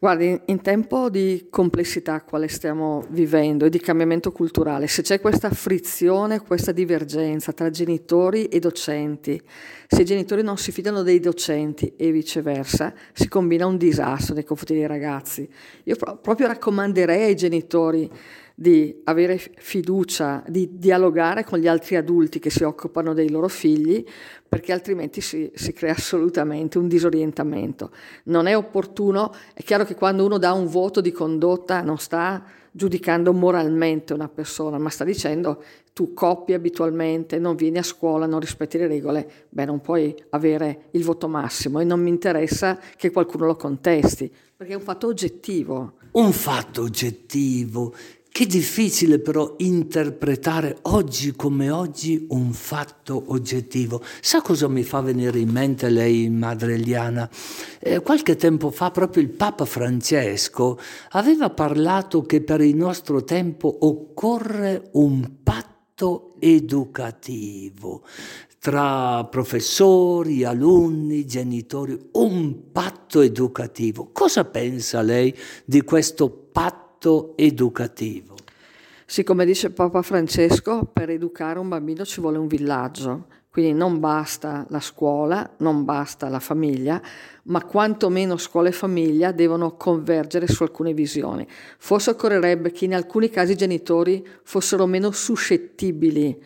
Guardi, 0.01 0.39
in 0.45 0.61
tempo 0.61 1.09
di 1.09 1.47
complessità 1.49 2.21
quale 2.21 2.47
stiamo 2.47 3.03
vivendo 3.09 3.65
e 3.65 3.69
di 3.69 3.81
cambiamento 3.81 4.31
culturale, 4.31 4.87
se 4.87 5.01
c'è 5.01 5.19
questa 5.19 5.49
frizione, 5.49 6.39
questa 6.39 6.71
divergenza 6.71 7.51
tra 7.51 7.69
genitori 7.69 8.45
e 8.45 8.59
docenti, 8.59 9.41
se 9.87 10.01
i 10.03 10.05
genitori 10.05 10.41
non 10.41 10.55
si 10.55 10.71
fidano 10.71 11.03
dei 11.03 11.19
docenti 11.19 11.95
e 11.97 12.13
viceversa, 12.13 12.93
si 13.11 13.27
combina 13.27 13.65
un 13.65 13.75
disastro 13.75 14.35
nei 14.35 14.45
confronti 14.45 14.75
dei 14.75 14.87
ragazzi. 14.87 15.49
Io 15.83 15.97
proprio 15.97 16.47
raccomanderei 16.47 17.25
ai 17.25 17.35
genitori 17.35 18.09
di 18.59 18.93
avere 19.05 19.37
fiducia, 19.37 20.43
di 20.45 20.71
dialogare 20.73 21.45
con 21.45 21.59
gli 21.59 21.67
altri 21.69 21.95
adulti 21.95 22.39
che 22.39 22.49
si 22.49 22.63
occupano 22.63 23.13
dei 23.13 23.29
loro 23.29 23.47
figli, 23.47 24.03
perché 24.49 24.73
altrimenti 24.73 25.21
si, 25.21 25.49
si, 25.53 25.71
crea 25.71 25.93
assolutamente 25.93 26.77
un 26.77 26.89
disorientamento. 26.89 27.91
Non 28.23 28.47
è 28.47 28.57
opportuno, 28.57 29.33
è 29.53 29.63
chiaro 29.63 29.85
che 29.85 29.95
quando 29.95 30.25
uno 30.25 30.37
dà 30.37 30.51
un 30.51 30.67
voto 30.67 30.99
di 30.99 31.13
condotta 31.13 31.81
non 31.83 31.99
sta 31.99 32.43
giudicando 32.71 33.31
moralmente 33.31 34.11
una 34.11 34.27
persona, 34.27 34.77
ma 34.77 34.89
sta 34.89 35.05
dicendo 35.05 35.63
tu 35.93 36.13
coppi 36.13 36.51
abitualmente, 36.51 37.39
non 37.39 37.55
vieni 37.55 37.77
a 37.77 37.83
scuola, 37.83 38.25
non 38.25 38.41
rispetti 38.41 38.77
le 38.77 38.87
regole, 38.87 39.31
beh 39.47 39.63
non 39.63 39.79
puoi 39.79 40.13
avere 40.31 40.87
il 40.91 41.05
voto 41.05 41.29
massimo 41.29 41.79
e 41.79 41.85
non 41.85 42.01
mi 42.01 42.09
interessa 42.09 42.77
che 42.97 43.09
qualcuno 43.09 43.45
lo 43.45 43.55
contesti, 43.55 44.29
perché 44.57 44.73
è 44.73 44.75
un 44.75 44.81
fatto 44.81 45.07
oggettivo. 45.07 45.93
Un 46.11 46.33
fatto 46.33 46.81
oggettivo 46.81 47.93
che 48.39 48.45
difficile 48.45 49.19
però 49.19 49.55
interpretare 49.57 50.77
oggi 50.83 51.33
come 51.33 51.69
oggi 51.71 52.25
un 52.29 52.53
fatto 52.53 53.21
oggettivo. 53.33 54.01
Sa 54.21 54.41
cosa 54.41 54.69
mi 54.69 54.83
fa 54.83 55.01
venire 55.01 55.39
in 55.39 55.49
mente 55.49 55.89
lei, 55.89 56.29
madre 56.29 56.75
Eliana? 56.75 57.29
Eh, 57.81 57.99
qualche 57.99 58.37
tempo 58.37 58.71
fa 58.71 58.91
proprio 58.91 59.23
il 59.23 59.29
Papa 59.29 59.65
Francesco 59.65 60.79
aveva 61.09 61.49
parlato 61.49 62.21
che 62.21 62.41
per 62.41 62.61
il 62.61 62.77
nostro 62.77 63.25
tempo 63.25 63.75
occorre 63.81 64.87
un 64.93 65.29
patto 65.43 66.35
educativo 66.39 68.05
tra 68.57 69.25
professori, 69.25 70.45
alunni, 70.45 71.25
genitori, 71.25 71.99
un 72.13 72.71
patto 72.71 73.19
educativo. 73.19 74.11
Cosa 74.13 74.45
pensa 74.45 75.01
lei 75.01 75.35
di 75.65 75.81
questo 75.81 76.29
patto? 76.29 76.87
Atto 76.99 77.33
educativo. 77.37 78.35
Sì, 79.05 79.25
dice 79.45 79.71
Papa 79.71 80.01
Francesco, 80.01 80.83
per 80.83 81.09
educare 81.09 81.57
un 81.57 81.69
bambino 81.69 82.03
ci 82.03 82.19
vuole 82.19 82.37
un 82.37 82.45
villaggio, 82.45 83.25
quindi 83.49 83.73
non 83.73 83.99
basta 83.99 84.65
la 84.69 84.81
scuola, 84.81 85.49
non 85.59 85.83
basta 85.83 86.27
la 86.27 86.39
famiglia, 86.39 87.01
ma 87.43 87.63
quantomeno 87.63 88.37
scuola 88.37 88.67
e 88.67 88.73
famiglia 88.73 89.31
devono 89.31 89.75
convergere 89.77 90.47
su 90.47 90.61
alcune 90.61 90.93
visioni. 90.93 91.47
Forse 91.77 92.11
occorrerebbe 92.11 92.71
che 92.71 92.85
in 92.85 92.93
alcuni 92.93 93.29
casi 93.29 93.53
i 93.53 93.57
genitori 93.57 94.23
fossero 94.43 94.85
meno 94.85 95.09
suscettibili 95.09 96.37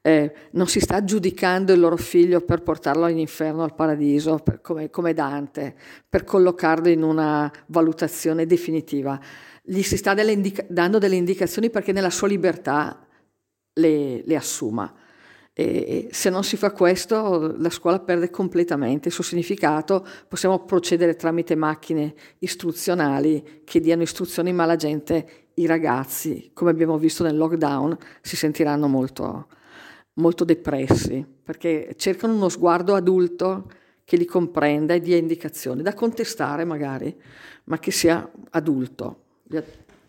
eh, 0.00 0.32
non 0.52 0.68
si 0.68 0.78
sta 0.78 1.02
giudicando 1.02 1.72
il 1.72 1.80
loro 1.80 1.96
figlio 1.96 2.40
per 2.40 2.62
portarlo 2.62 3.04
all'inferno, 3.04 3.64
al 3.64 3.74
paradiso, 3.74 4.36
per, 4.36 4.60
come, 4.60 4.88
come 4.88 5.12
Dante, 5.12 5.74
per 6.08 6.22
collocarlo 6.22 6.88
in 6.88 7.02
una 7.02 7.52
valutazione 7.66 8.46
definitiva 8.46 9.20
gli 9.66 9.82
si 9.82 9.96
sta 9.96 10.14
delle 10.14 10.32
indica- 10.32 10.64
dando 10.68 10.98
delle 10.98 11.16
indicazioni 11.16 11.70
perché 11.70 11.92
nella 11.92 12.10
sua 12.10 12.28
libertà 12.28 13.06
le, 13.74 14.22
le 14.24 14.36
assuma. 14.36 14.92
E 15.52 16.08
se 16.12 16.28
non 16.28 16.44
si 16.44 16.56
fa 16.56 16.70
questo, 16.70 17.56
la 17.56 17.70
scuola 17.70 17.98
perde 17.98 18.28
completamente 18.30 19.08
il 19.08 19.14
suo 19.14 19.24
significato. 19.24 20.06
Possiamo 20.28 20.64
procedere 20.64 21.16
tramite 21.16 21.54
macchine 21.54 22.14
istruzionali 22.40 23.62
che 23.64 23.80
diano 23.80 24.02
istruzioni, 24.02 24.52
ma 24.52 24.66
la 24.66 24.76
gente, 24.76 25.48
i 25.54 25.66
ragazzi, 25.66 26.50
come 26.52 26.70
abbiamo 26.70 26.98
visto 26.98 27.22
nel 27.22 27.36
lockdown, 27.36 27.96
si 28.20 28.36
sentiranno 28.36 28.86
molto, 28.86 29.48
molto 30.14 30.44
depressi 30.44 31.26
perché 31.42 31.94
cercano 31.96 32.34
uno 32.34 32.50
sguardo 32.50 32.94
adulto 32.94 33.70
che 34.04 34.16
li 34.16 34.26
comprenda 34.26 34.94
e 34.94 35.00
dia 35.00 35.16
indicazioni, 35.16 35.82
da 35.82 35.94
contestare 35.94 36.64
magari, 36.64 37.14
ma 37.64 37.78
che 37.78 37.90
sia 37.90 38.30
adulto. 38.50 39.25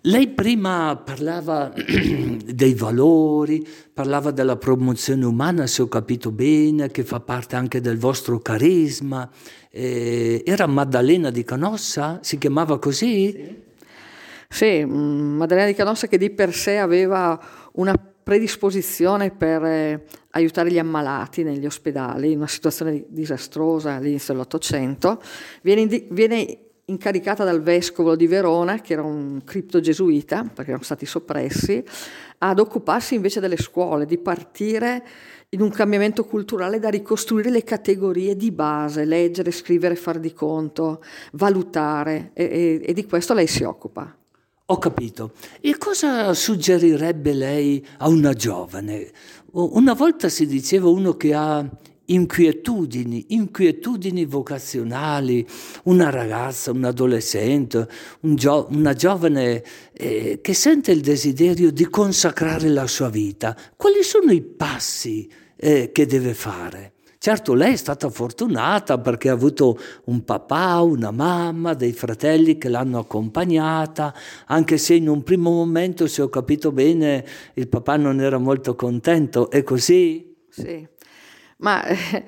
Lei 0.02 0.30
prima 0.30 0.95
parlava 1.04 1.71
dei 1.76 2.73
valori, 2.73 3.67
parlava 3.93 4.32
della 4.32 4.56
promozione 4.56 5.26
umana, 5.26 5.67
se 5.67 5.82
ho 5.82 5.88
capito 5.88 6.32
bene, 6.32 6.89
che 6.89 7.04
fa 7.04 7.19
parte 7.19 7.56
anche 7.56 7.82
del 7.82 7.97
vostro 7.97 8.39
carisma. 8.39 9.30
Eh, 9.69 10.43
era 10.45 10.65
Maddalena 10.65 11.30
di 11.30 11.43
Canossa? 11.43 12.19
Si 12.21 12.38
chiamava 12.38 12.80
così? 12.80 13.32
Sì. 13.32 13.56
sì, 14.47 14.86
mm, 14.86 15.38
Maddalena 15.38 15.67
di 15.67 15.73
Canossa 15.73 16.08
che 16.08 16.17
di 16.17 16.30
per 16.30 16.54
sé 16.54 16.78
aveva 16.78 17.39
una 17.73 17.93
predisposizione 18.28 19.32
per 19.32 19.63
eh, 19.63 20.06
aiutare 20.32 20.71
gli 20.71 20.80
ammalati 20.80 21.43
negli 21.43 21.65
ospedali 21.65 22.32
in 22.32 22.38
una 22.38 22.47
situazione 22.47 23.06
disastrosa 23.08 23.95
all'inizio 23.95 24.34
dell'Ottocento, 24.34 25.21
viene, 25.62 26.08
viene 26.10 26.66
incaricata 26.89 27.43
dal 27.43 27.62
vescovo 27.62 28.15
di 28.15 28.28
Verona, 28.28 28.80
che 28.80 28.93
era 28.93 29.04
un 29.04 29.41
criptogesuita, 29.43 30.43
perché 30.54 30.71
erano 30.71 30.84
stati 30.84 31.06
soppressi, 31.06 31.84
ad 32.39 32.60
occuparsi 32.60 33.15
invece 33.15 33.39
delle 33.39 33.58
scuole, 33.58 34.06
di 34.06 34.17
partire 34.17 35.06
in 35.50 35.62
un 35.62 35.69
cambiamento 35.69 36.26
culturale 36.26 36.80
da 36.80 36.89
ricostruire 36.89 37.50
le 37.50 37.63
categorie 37.63 38.36
di 38.36 38.52
base, 38.52 39.06
leggere, 39.06 39.52
scrivere, 39.52 39.95
far 39.95 40.19
di 40.19 40.34
conto, 40.34 41.04
valutare, 41.34 42.32
e, 42.34 42.43
e, 42.43 42.82
e 42.86 42.93
di 42.93 43.06
questo 43.06 43.34
lei 43.34 43.47
si 43.47 43.63
occupa. 43.63 44.15
Ho 44.69 44.78
capito. 44.78 45.32
E 45.62 45.78
cosa 45.78 46.34
suggerirebbe 46.34 47.34
lei 47.34 47.86
a 48.00 48.10
una 48.10 48.34
giovane? 48.34 49.12
Una 49.52 49.93
volta 49.93 50.28
si 50.28 50.45
diceva 50.45 50.89
uno 50.89 51.15
che 51.15 51.34
ha 51.34 51.65
inquietudini, 52.08 53.26
inquietudini 53.30 54.26
vocazionali, 54.26 55.46
una 55.84 56.10
ragazza, 56.10 56.72
un 56.72 56.84
adolescente, 56.84 57.88
un 58.22 58.36
gio- 58.36 58.67
una 58.72 58.93
giovane 58.93 59.63
eh, 59.93 60.39
che 60.41 60.54
sente 60.54 60.91
il 60.91 61.02
desiderio 61.02 61.72
di 61.72 61.88
consacrare 61.89 62.70
la 62.70 62.88
sua 62.88 63.10
vita, 63.10 63.56
quali 63.76 64.04
sono 64.04 64.32
i 64.32 64.41
passi 64.41 65.30
eh, 65.56 65.91
che 65.91 66.06
deve 66.06 66.34
fare? 66.34 66.93
Certo, 67.20 67.56
lei 67.56 67.74
è 67.74 67.78
stata 67.78 68.10
fortunata 68.10 69.00
perché 69.00 69.30
ha 69.30 69.34
avuto 69.34 69.78
un 70.06 70.24
papà, 70.24 70.80
una 70.82 71.12
mamma, 71.12 71.74
dei 71.74 71.91
fratelli 71.91 72.58
che 72.58 72.70
l'hanno 72.70 73.00
accompagnata, 73.00 74.13
anche 74.46 74.78
se 74.78 74.93
in 74.93 75.10
un 75.10 75.24
primo 75.24 75.50
momento, 75.50 76.08
se 76.08 76.22
ho 76.22 76.30
capito 76.30 76.72
bene, 76.72 77.26
il 77.56 77.67
papà 77.67 77.98
non 77.98 78.22
era 78.22 78.38
molto 78.38 78.76
contento. 78.76 79.50
È 79.50 79.63
così? 79.63 80.36
Sì. 80.48 80.88
Ma 81.58 81.86
eh, 81.86 82.24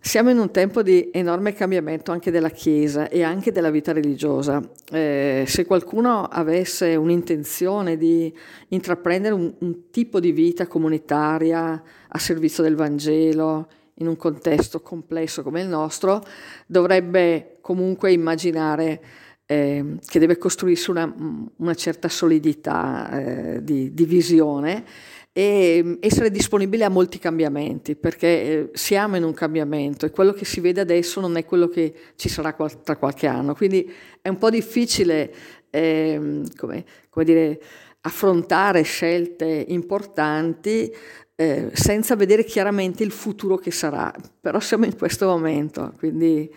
siamo 0.00 0.30
in 0.30 0.38
un 0.38 0.50
tempo 0.50 0.82
di 0.82 1.10
enorme 1.12 1.52
cambiamento 1.52 2.10
anche 2.10 2.30
della 2.30 2.50
Chiesa 2.50 3.08
e 3.08 3.22
anche 3.22 3.52
della 3.52 3.70
vita 3.70 3.92
religiosa. 3.92 4.62
Eh, 4.90 5.44
se 5.46 5.64
qualcuno 5.64 6.24
avesse 6.24 6.96
un'intenzione 6.96 7.96
di 7.96 8.32
intraprendere 8.68 9.34
un, 9.34 9.54
un 9.58 9.90
tipo 9.90 10.20
di 10.20 10.32
vita 10.32 10.66
comunitaria 10.66 11.82
a 12.08 12.18
servizio 12.18 12.62
del 12.62 12.74
Vangelo, 12.74 13.68
in 13.96 14.08
un 14.08 14.16
contesto 14.16 14.80
complesso 14.80 15.42
come 15.42 15.60
il 15.60 15.68
nostro, 15.68 16.22
dovrebbe 16.66 17.58
comunque 17.60 18.10
immaginare 18.10 19.00
eh, 19.46 19.98
che 20.04 20.18
deve 20.18 20.38
costruirsi 20.38 20.90
una, 20.90 21.12
una 21.56 21.74
certa 21.74 22.08
solidità 22.08 23.10
eh, 23.10 23.64
di, 23.64 23.92
di, 23.92 24.04
visione 24.04 24.84
e 25.32 25.80
mm, 25.82 25.94
essere 26.00 26.30
disponibile 26.30 26.84
a 26.84 26.90
molti 26.90 27.18
cambiamenti, 27.18 27.96
perché 27.96 28.26
eh, 28.26 28.70
siamo 28.74 29.16
in 29.16 29.24
un 29.24 29.32
cambiamento 29.32 30.06
e 30.06 30.10
quello 30.10 30.32
che 30.32 30.44
si 30.44 30.60
vede 30.60 30.82
adesso 30.82 31.20
non 31.20 31.36
è 31.36 31.44
quello 31.44 31.68
che 31.68 31.94
ci 32.16 32.28
sarà 32.28 32.54
tra 32.82 32.96
qualche 32.96 33.26
anno. 33.26 33.54
Quindi 33.54 33.90
è 34.20 34.28
un 34.28 34.38
po' 34.38 34.50
difficile 34.50 35.32
eh, 35.70 36.42
come, 36.56 36.84
come 37.08 37.24
dire, 37.24 37.60
affrontare 38.02 38.82
scelte 38.82 39.64
importanti 39.68 40.92
eh, 41.34 41.70
senza 41.72 42.14
vedere 42.14 42.44
chiaramente 42.44 43.02
il 43.02 43.10
futuro 43.10 43.56
che 43.56 43.70
sarà, 43.70 44.12
però 44.40 44.60
siamo 44.60 44.84
in 44.84 44.96
questo 44.96 45.26
momento. 45.26 45.94
Quindi... 45.98 46.50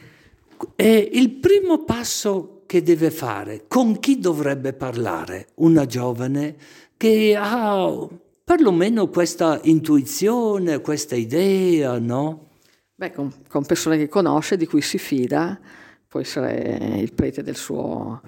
il 0.78 1.32
primo 1.32 1.84
passo 1.84 2.64
che 2.66 2.82
deve 2.82 3.12
fare? 3.12 3.66
Con 3.68 4.00
chi 4.00 4.20
dovrebbe 4.20 4.74
parlare 4.74 5.48
una 5.56 5.86
giovane 5.86 6.56
che 6.98 7.36
ha 7.38 7.86
perlomeno 8.46 9.10
questa 9.10 9.60
intuizione, 9.64 10.80
questa 10.80 11.16
idea, 11.16 11.98
no? 11.98 12.52
Beh, 12.94 13.12
con, 13.12 13.34
con 13.50 13.66
persone 13.66 13.98
che 13.98 14.08
conosce, 14.08 14.56
di 14.56 14.68
cui 14.68 14.82
si 14.82 15.00
fida, 15.00 15.60
può 16.08 16.20
essere 16.20 17.00
il 17.00 17.12
prete 17.14 17.42
del 17.42 17.56
suo, 17.56 18.22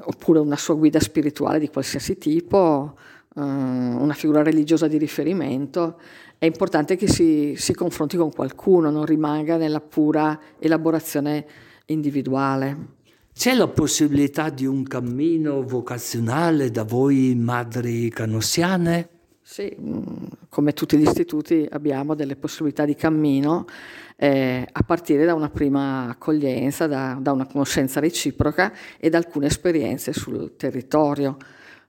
oppure 0.00 0.38
una 0.38 0.56
sua 0.56 0.74
guida 0.74 1.00
spirituale 1.00 1.58
di 1.58 1.68
qualsiasi 1.68 2.16
tipo, 2.16 2.96
eh, 3.34 3.40
una 3.40 4.14
figura 4.14 4.44
religiosa 4.44 4.86
di 4.86 4.98
riferimento. 4.98 5.98
È 6.38 6.46
importante 6.46 6.94
che 6.94 7.08
si, 7.08 7.54
si 7.56 7.74
confronti 7.74 8.16
con 8.16 8.32
qualcuno, 8.32 8.88
non 8.88 9.04
rimanga 9.04 9.56
nella 9.56 9.80
pura 9.80 10.40
elaborazione 10.60 11.44
individuale. 11.86 13.02
C'è 13.34 13.52
la 13.52 13.66
possibilità 13.66 14.48
di 14.48 14.64
un 14.64 14.84
cammino 14.84 15.64
vocazionale 15.64 16.70
da 16.70 16.84
voi 16.84 17.34
madri 17.34 18.08
canossiane? 18.10 19.13
Sì, 19.46 19.76
mm, 19.78 20.04
come 20.48 20.72
tutti 20.72 20.96
gli 20.96 21.06
istituti 21.06 21.68
abbiamo 21.70 22.14
delle 22.14 22.34
possibilità 22.34 22.86
di 22.86 22.94
cammino 22.94 23.66
eh, 24.16 24.66
a 24.72 24.82
partire 24.82 25.26
da 25.26 25.34
una 25.34 25.50
prima 25.50 26.08
accoglienza, 26.08 26.86
da, 26.86 27.18
da, 27.20 27.30
una 27.30 27.46
conoscenza 27.46 28.00
reciproca 28.00 28.72
e 28.98 29.10
da 29.10 29.18
alcune 29.18 29.48
esperienze 29.48 30.14
sul 30.14 30.56
territorio 30.56 31.36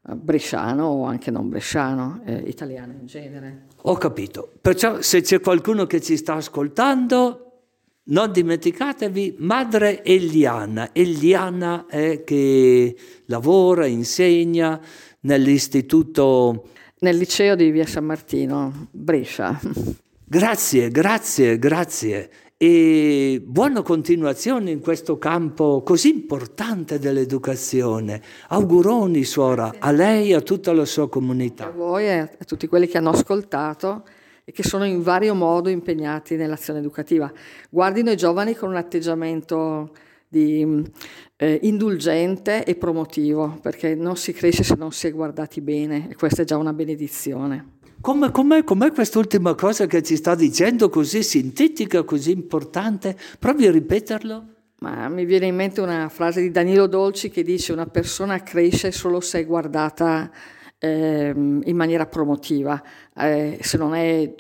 eh, 0.05 0.15
bresciano 0.15 0.83
o 0.83 1.05
anche 1.05 1.31
non 1.31 1.47
bresciano, 1.47 2.21
eh, 2.25 2.43
italiano 2.45 2.91
in 2.91 3.05
genere. 3.05 3.67
Ho 3.83 3.95
capito. 3.95 4.51
Perciò 4.59 5.01
se 5.01 5.21
c'è 5.21 5.39
qualcuno 5.39 5.85
che 5.85 6.01
ci 6.01 6.17
sta 6.17 6.33
ascoltando, 6.33 7.61
non 8.07 8.33
dimenticatevi 8.33 9.35
Madre 9.39 10.03
Eliana. 10.03 10.89
Eliana 10.91 11.85
è 11.87 12.21
che 12.25 12.97
lavora, 13.27 13.85
insegna 13.85 14.77
nell'istituto... 15.21 16.71
Nel 16.97 17.17
liceo 17.17 17.55
di 17.55 17.71
Via 17.71 17.85
San 17.85 18.05
Martino, 18.05 18.87
Brescia. 18.89 19.59
Grazie, 20.23 20.89
grazie, 20.89 21.59
grazie. 21.59 22.29
E 22.55 23.43
buona 23.45 23.81
continuazione 23.81 24.71
in 24.71 24.79
questo 24.79 25.17
campo 25.17 25.83
così 25.83 26.07
importante 26.09 26.97
dell'educazione. 26.97 28.21
Auguroni, 28.47 29.25
suora, 29.25 29.73
a 29.77 29.91
lei 29.91 30.29
e 30.29 30.35
a 30.35 30.41
tutta 30.41 30.71
la 30.71 30.85
sua 30.85 31.09
comunità. 31.09 31.67
A 31.67 31.71
voi 31.71 32.05
e 32.05 32.17
a 32.17 32.45
tutti 32.45 32.65
quelli 32.67 32.87
che 32.87 32.97
hanno 32.97 33.09
ascoltato 33.09 34.03
e 34.45 34.53
che 34.53 34.63
sono 34.63 34.85
in 34.85 35.01
vario 35.01 35.35
modo 35.35 35.67
impegnati 35.67 36.37
nell'azione 36.37 36.79
educativa. 36.79 37.29
Guardino 37.69 38.09
i 38.09 38.15
giovani 38.15 38.55
con 38.55 38.69
un 38.69 38.77
atteggiamento 38.77 39.91
di, 40.27 40.83
eh, 41.37 41.59
indulgente 41.63 42.63
e 42.63 42.75
promotivo, 42.75 43.57
perché 43.61 43.95
non 43.95 44.15
si 44.17 44.33
cresce 44.33 44.63
se 44.63 44.75
non 44.75 44.91
si 44.91 45.07
è 45.07 45.11
guardati 45.11 45.61
bene 45.61 46.09
e 46.09 46.15
questa 46.15 46.41
è 46.41 46.45
già 46.45 46.57
una 46.57 46.73
benedizione. 46.73 47.73
Come, 48.01 48.29
com'è, 48.31 48.63
com'è 48.63 48.91
quest'ultima 48.91 49.55
cosa 49.55 49.87
che 49.87 50.03
ci 50.03 50.15
sta 50.15 50.35
dicendo, 50.35 50.89
così 50.89 51.23
sintetica, 51.23 52.03
così 52.03 52.31
importante? 52.31 53.17
Provi 53.39 53.65
a 53.65 53.71
ripeterlo. 53.71 54.45
Ma 54.79 55.07
mi 55.09 55.25
viene 55.25 55.47
in 55.47 55.55
mente 55.55 55.81
una 55.81 56.09
frase 56.09 56.41
di 56.41 56.51
Danilo 56.51 56.85
Dolci 56.85 57.29
che 57.29 57.41
dice 57.41 57.71
una 57.71 57.87
persona 57.87 58.43
cresce 58.43 58.91
solo 58.91 59.21
se 59.21 59.39
è 59.39 59.45
guardata 59.45 60.29
eh, 60.77 61.33
in 61.35 61.75
maniera 61.75 62.05
promotiva, 62.05 62.83
eh, 63.15 63.57
se 63.61 63.77
non 63.77 63.95
è 63.95 64.35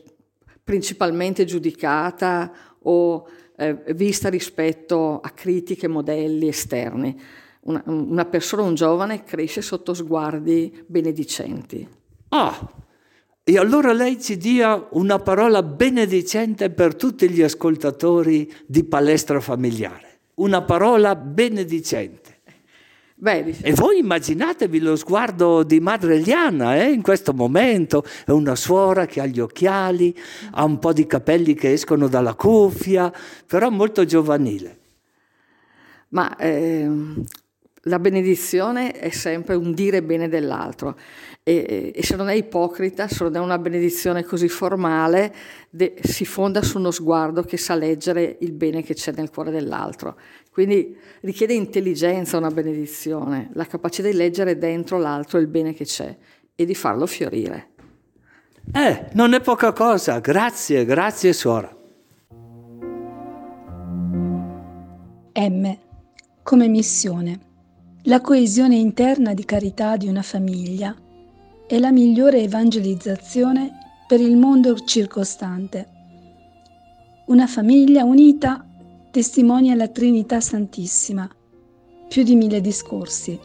principalmente 0.63 1.45
giudicata 1.45 2.51
o 2.83 3.27
eh, 3.57 3.93
vista 3.93 4.29
rispetto 4.29 5.19
a 5.19 5.29
critiche, 5.29 5.87
modelli 5.87 6.47
esterni. 6.47 7.19
Una, 7.61 7.81
una, 7.85 8.25
persona, 8.25 8.61
un 8.61 8.75
giovane, 8.75 9.23
cresce 9.23 9.61
sotto 9.61 9.93
sguardi 9.93 10.83
benedicenti. 10.85 11.87
Ah, 12.29 12.71
e 13.43 13.57
allora 13.57 13.93
lei 13.93 14.19
ci 14.19 14.37
dia 14.37 14.87
una 14.91 15.19
parola 15.19 15.61
benedicente 15.61 16.69
per 16.69 16.95
tutti 16.95 17.29
gli 17.29 17.41
ascoltatori 17.41 18.51
di 18.65 18.83
palestra 18.83 19.39
familiare. 19.39 20.19
Una 20.35 20.63
parola 20.63 21.15
benedicente. 21.15 22.24
Beh. 23.17 23.55
E 23.61 23.73
voi 23.73 23.99
immaginatevi 23.99 24.79
lo 24.79 24.97
sguardo 24.97 25.63
di 25.63 25.79
madre 25.79 26.15
Eliana 26.15 26.75
eh, 26.75 26.91
in 26.91 27.01
questo 27.01 27.33
momento, 27.33 28.03
è 28.25 28.31
una 28.31 28.57
suora 28.57 29.05
che 29.05 29.21
ha 29.21 29.25
gli 29.25 29.39
occhiali, 29.39 30.13
ha 30.51 30.65
un 30.65 30.79
po' 30.79 30.91
di 30.91 31.07
capelli 31.07 31.53
che 31.53 31.71
escono 31.71 32.09
dalla 32.09 32.33
cuffia, 32.33 33.11
però 33.47 33.69
molto 33.69 34.03
giovanile. 34.03 34.79
Ma 36.09 36.35
eh, 36.35 36.89
la 37.83 37.99
benedizione 37.99 38.91
è 38.91 39.09
sempre 39.11 39.55
un 39.55 39.73
dire 39.73 40.03
bene 40.03 40.27
dell'altro 40.27 40.97
e, 41.43 41.91
e, 41.93 42.03
se 42.03 42.15
non 42.15 42.29
è 42.29 42.33
ipocrita, 42.33 43.07
se 43.07 43.23
non 43.23 43.35
è 43.35 43.39
una 43.39 43.59
benedizione 43.59 44.23
così 44.23 44.49
formale, 44.49 45.33
de, 45.69 45.95
si 46.01 46.25
fonda 46.25 46.63
su 46.63 46.79
uno 46.79 46.89
sguardo 46.89 47.43
che 47.43 47.57
sa 47.57 47.75
leggere 47.75 48.37
il 48.39 48.51
bene 48.53 48.81
che 48.81 48.95
c'è 48.95 49.13
nel 49.15 49.29
cuore 49.29 49.51
dell'altro. 49.51 50.17
Quindi 50.55 50.95
richiede 51.19 51.53
intelligenza 51.53 52.37
una 52.37 52.49
benedizione, 52.49 53.49
la 53.55 53.65
capacità 53.65 54.07
di 54.07 54.15
leggere 54.15 54.57
dentro 54.57 54.97
l'altro 54.97 55.37
il 55.37 55.47
bene 55.47 55.73
che 55.73 55.83
c'è 55.83 56.15
e 56.55 56.65
di 56.65 56.73
farlo 56.73 57.05
fiorire. 57.07 57.71
Eh, 58.71 59.07
non 59.15 59.33
è 59.33 59.41
poca 59.41 59.73
cosa, 59.73 60.19
grazie, 60.19 60.85
grazie 60.85 61.33
suora. 61.33 61.69
M. 65.33 65.77
Come 66.41 66.67
missione. 66.69 67.39
La 68.03 68.21
coesione 68.21 68.77
interna 68.77 69.33
di 69.33 69.43
carità 69.43 69.97
di 69.97 70.07
una 70.07 70.21
famiglia 70.21 70.95
è 71.67 71.77
la 71.79 71.91
migliore 71.91 72.39
evangelizzazione 72.39 73.71
per 74.07 74.21
il 74.21 74.37
mondo 74.37 74.73
circostante. 74.77 75.85
Una 77.25 77.45
famiglia 77.45 78.05
unita 78.05 78.65
testimonia 79.15 79.75
la 79.75 79.87
Trinità 79.87 80.41
Santissima, 80.41 81.25
più 82.09 82.23
di 82.23 82.35
mille 82.35 82.59
discorsi. 82.59 83.39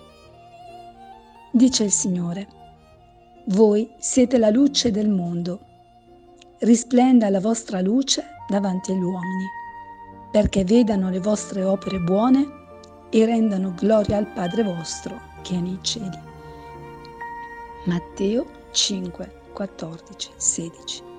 Dice 1.53 1.85
il 1.85 1.93
Signore, 1.93 2.49
voi 3.51 3.89
siete 4.01 4.37
la 4.39 4.51
luce 4.51 4.91
del 4.91 5.09
mondo, 5.09 5.61
risplenda 6.63 7.29
la 7.29 7.39
vostra 7.39 7.81
luce 7.81 8.25
davanti 8.49 8.91
agli 8.91 9.01
uomini, 9.01 9.45
perché 10.33 10.65
vedano 10.65 11.09
le 11.09 11.21
vostre 11.21 11.63
opere 11.63 12.01
buone 12.01 12.49
e 13.09 13.25
rendano 13.25 13.73
gloria 13.77 14.17
al 14.17 14.27
Padre 14.27 14.65
vostro 14.65 15.21
che 15.43 15.55
è 15.55 15.61
nei 15.61 15.79
cieli. 15.83 16.19
Matteo 17.85 18.45
5, 18.73 19.43
14, 19.53 20.31
16. 20.35 21.10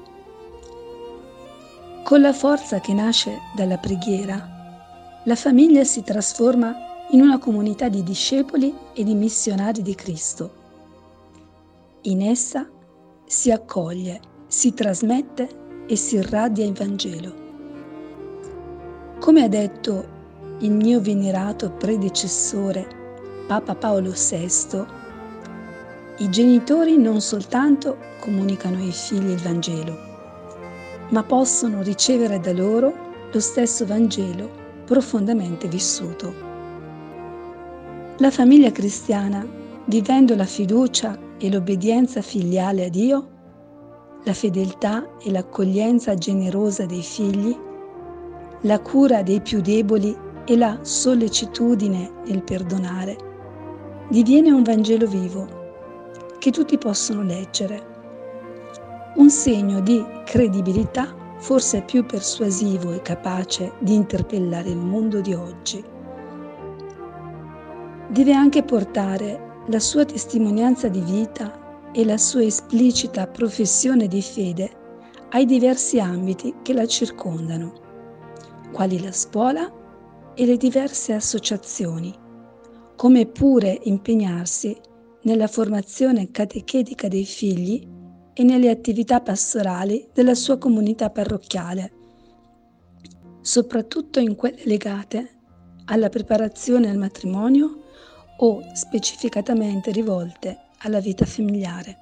Con 2.03 2.19
la 2.19 2.33
forza 2.33 2.79
che 2.79 2.93
nasce 2.93 3.39
dalla 3.55 3.77
preghiera, 3.77 5.21
la 5.23 5.35
famiglia 5.35 5.83
si 5.83 6.03
trasforma 6.03 6.75
in 7.11 7.21
una 7.21 7.37
comunità 7.37 7.89
di 7.89 8.03
discepoli 8.03 8.73
e 8.93 9.03
di 9.03 9.13
missionari 9.13 9.81
di 9.81 9.95
Cristo. 9.95 10.59
In 12.01 12.21
essa 12.21 12.67
si 13.25 13.51
accoglie, 13.51 14.19
si 14.47 14.73
trasmette 14.73 15.85
e 15.87 15.95
si 15.95 16.15
irradia 16.15 16.65
il 16.65 16.73
Vangelo. 16.73 17.33
Come 19.19 19.43
ha 19.43 19.47
detto 19.47 20.19
il 20.59 20.71
mio 20.71 20.99
venerato 20.99 21.71
predecessore 21.71 22.87
Papa 23.47 23.75
Paolo 23.75 24.11
VI, 24.11 24.85
i 26.17 26.29
genitori 26.29 26.97
non 26.97 27.21
soltanto 27.21 27.97
comunicano 28.19 28.77
ai 28.77 28.91
figli 28.91 29.29
il 29.29 29.39
Vangelo, 29.39 30.10
ma 31.11 31.23
possono 31.23 31.81
ricevere 31.81 32.39
da 32.39 32.51
loro 32.51 32.93
lo 33.31 33.39
stesso 33.39 33.85
Vangelo 33.85 34.49
profondamente 34.85 35.67
vissuto. 35.67 36.33
La 38.17 38.29
famiglia 38.29 38.71
cristiana, 38.71 39.47
vivendo 39.85 40.35
la 40.35 40.45
fiducia 40.45 41.17
e 41.37 41.49
l'obbedienza 41.49 42.21
filiale 42.21 42.85
a 42.85 42.89
Dio, 42.89 43.29
la 44.23 44.33
fedeltà 44.33 45.17
e 45.19 45.31
l'accoglienza 45.31 46.13
generosa 46.15 46.85
dei 46.85 47.01
figli, 47.01 47.57
la 48.61 48.79
cura 48.79 49.23
dei 49.23 49.41
più 49.41 49.61
deboli 49.61 50.15
e 50.45 50.57
la 50.57 50.77
sollecitudine 50.81 52.11
nel 52.27 52.43
perdonare, 52.43 53.17
diviene 54.09 54.51
un 54.51 54.61
Vangelo 54.61 55.07
vivo 55.07 55.59
che 56.37 56.51
tutti 56.51 56.77
possono 56.77 57.23
leggere. 57.23 57.90
Un 59.13 59.29
segno 59.29 59.81
di 59.81 60.03
credibilità 60.23 61.13
forse 61.39 61.81
più 61.81 62.05
persuasivo 62.05 62.93
e 62.93 63.01
capace 63.01 63.73
di 63.79 63.93
interpellare 63.93 64.69
il 64.69 64.77
mondo 64.77 65.19
di 65.19 65.33
oggi. 65.33 65.83
Deve 68.07 68.33
anche 68.33 68.63
portare 68.63 69.63
la 69.67 69.79
sua 69.79 70.05
testimonianza 70.05 70.87
di 70.87 71.01
vita 71.01 71.91
e 71.91 72.05
la 72.05 72.17
sua 72.17 72.43
esplicita 72.43 73.27
professione 73.27 74.07
di 74.07 74.21
fede 74.21 74.71
ai 75.31 75.45
diversi 75.45 75.99
ambiti 75.99 76.55
che 76.61 76.73
la 76.73 76.85
circondano, 76.85 77.73
quali 78.71 79.01
la 79.01 79.11
scuola 79.11 79.69
e 80.33 80.45
le 80.45 80.55
diverse 80.55 81.13
associazioni, 81.13 82.13
come 82.95 83.25
pure 83.25 83.77
impegnarsi 83.83 84.77
nella 85.23 85.47
formazione 85.47 86.31
catechetica 86.31 87.09
dei 87.09 87.25
figli 87.25 87.90
e 88.33 88.43
nelle 88.43 88.69
attività 88.69 89.21
pastorali 89.21 90.09
della 90.13 90.35
sua 90.35 90.57
comunità 90.57 91.09
parrocchiale, 91.09 91.91
soprattutto 93.41 94.19
in 94.19 94.35
quelle 94.35 94.61
legate 94.65 95.29
alla 95.85 96.09
preparazione 96.09 96.89
al 96.89 96.97
matrimonio 96.97 97.83
o 98.37 98.61
specificatamente 98.73 99.91
rivolte 99.91 100.57
alla 100.79 100.99
vita 100.99 101.25
familiare. 101.25 101.97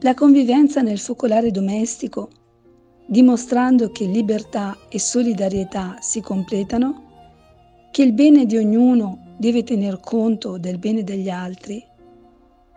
La 0.00 0.14
convivenza 0.14 0.82
nel 0.82 0.98
focolare 0.98 1.50
domestico, 1.50 2.28
dimostrando 3.06 3.92
che 3.92 4.04
libertà 4.04 4.76
e 4.88 4.98
solidarietà 4.98 5.96
si 6.00 6.20
completano, 6.20 7.04
che 7.90 8.02
il 8.02 8.12
bene 8.12 8.44
di 8.44 8.58
ognuno 8.58 9.34
deve 9.38 9.62
tener 9.62 10.00
conto 10.00 10.58
del 10.58 10.78
bene 10.78 11.02
degli 11.02 11.30
altri, 11.30 11.82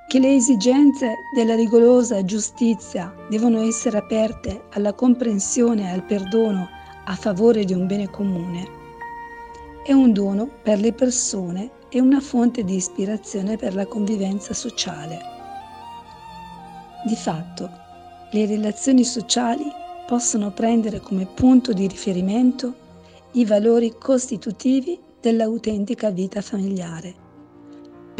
che 0.10 0.18
le 0.18 0.34
esigenze 0.34 1.18
della 1.30 1.54
rigorosa 1.54 2.26
giustizia 2.26 3.14
devono 3.30 3.62
essere 3.62 4.00
aperte 4.00 4.64
alla 4.72 4.94
comprensione 4.94 5.84
e 5.84 5.94
al 5.94 6.04
perdono 6.04 6.68
a 7.06 7.14
favore 7.14 7.64
di 7.64 7.74
un 7.74 7.86
bene 7.86 8.10
comune, 8.10 8.68
è 9.84 9.94
un 9.94 10.12
dono 10.12 10.50
per 10.64 10.80
le 10.80 10.94
persone 10.94 11.70
e 11.90 12.02
una 12.02 12.22
fonte 12.22 12.64
di 12.64 12.74
ispirazione 12.74 13.56
per 13.56 13.76
la 13.76 13.86
convivenza 13.86 14.56
sociale. 14.56 15.20
Di 17.06 17.16
fatto, 17.16 17.70
le 18.32 18.48
relazioni 18.48 19.04
sociali 19.04 19.66
possono 20.08 20.50
prendere 20.50 21.02
come 21.02 21.28
punto 21.28 21.72
di 21.72 21.86
riferimento 21.86 22.74
i 23.34 23.46
valori 23.46 23.94
costitutivi 24.00 25.00
dell'autentica 25.22 26.10
vita 26.10 26.42
familiare, 26.42 27.29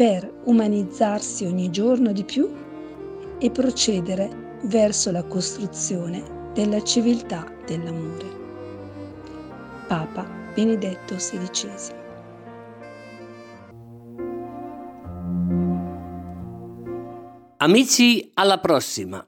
per 0.00 0.32
umanizzarsi 0.44 1.44
ogni 1.44 1.68
giorno 1.68 2.12
di 2.12 2.24
più 2.24 2.50
e 3.38 3.50
procedere 3.50 4.56
verso 4.62 5.10
la 5.10 5.22
costruzione 5.24 6.50
della 6.54 6.82
civiltà 6.82 7.46
dell'amore. 7.66 8.24
Papa 9.86 10.26
Benedetto 10.54 11.16
XVI 11.16 11.98
Amici, 17.58 18.30
alla 18.32 18.58
prossima! 18.58 19.18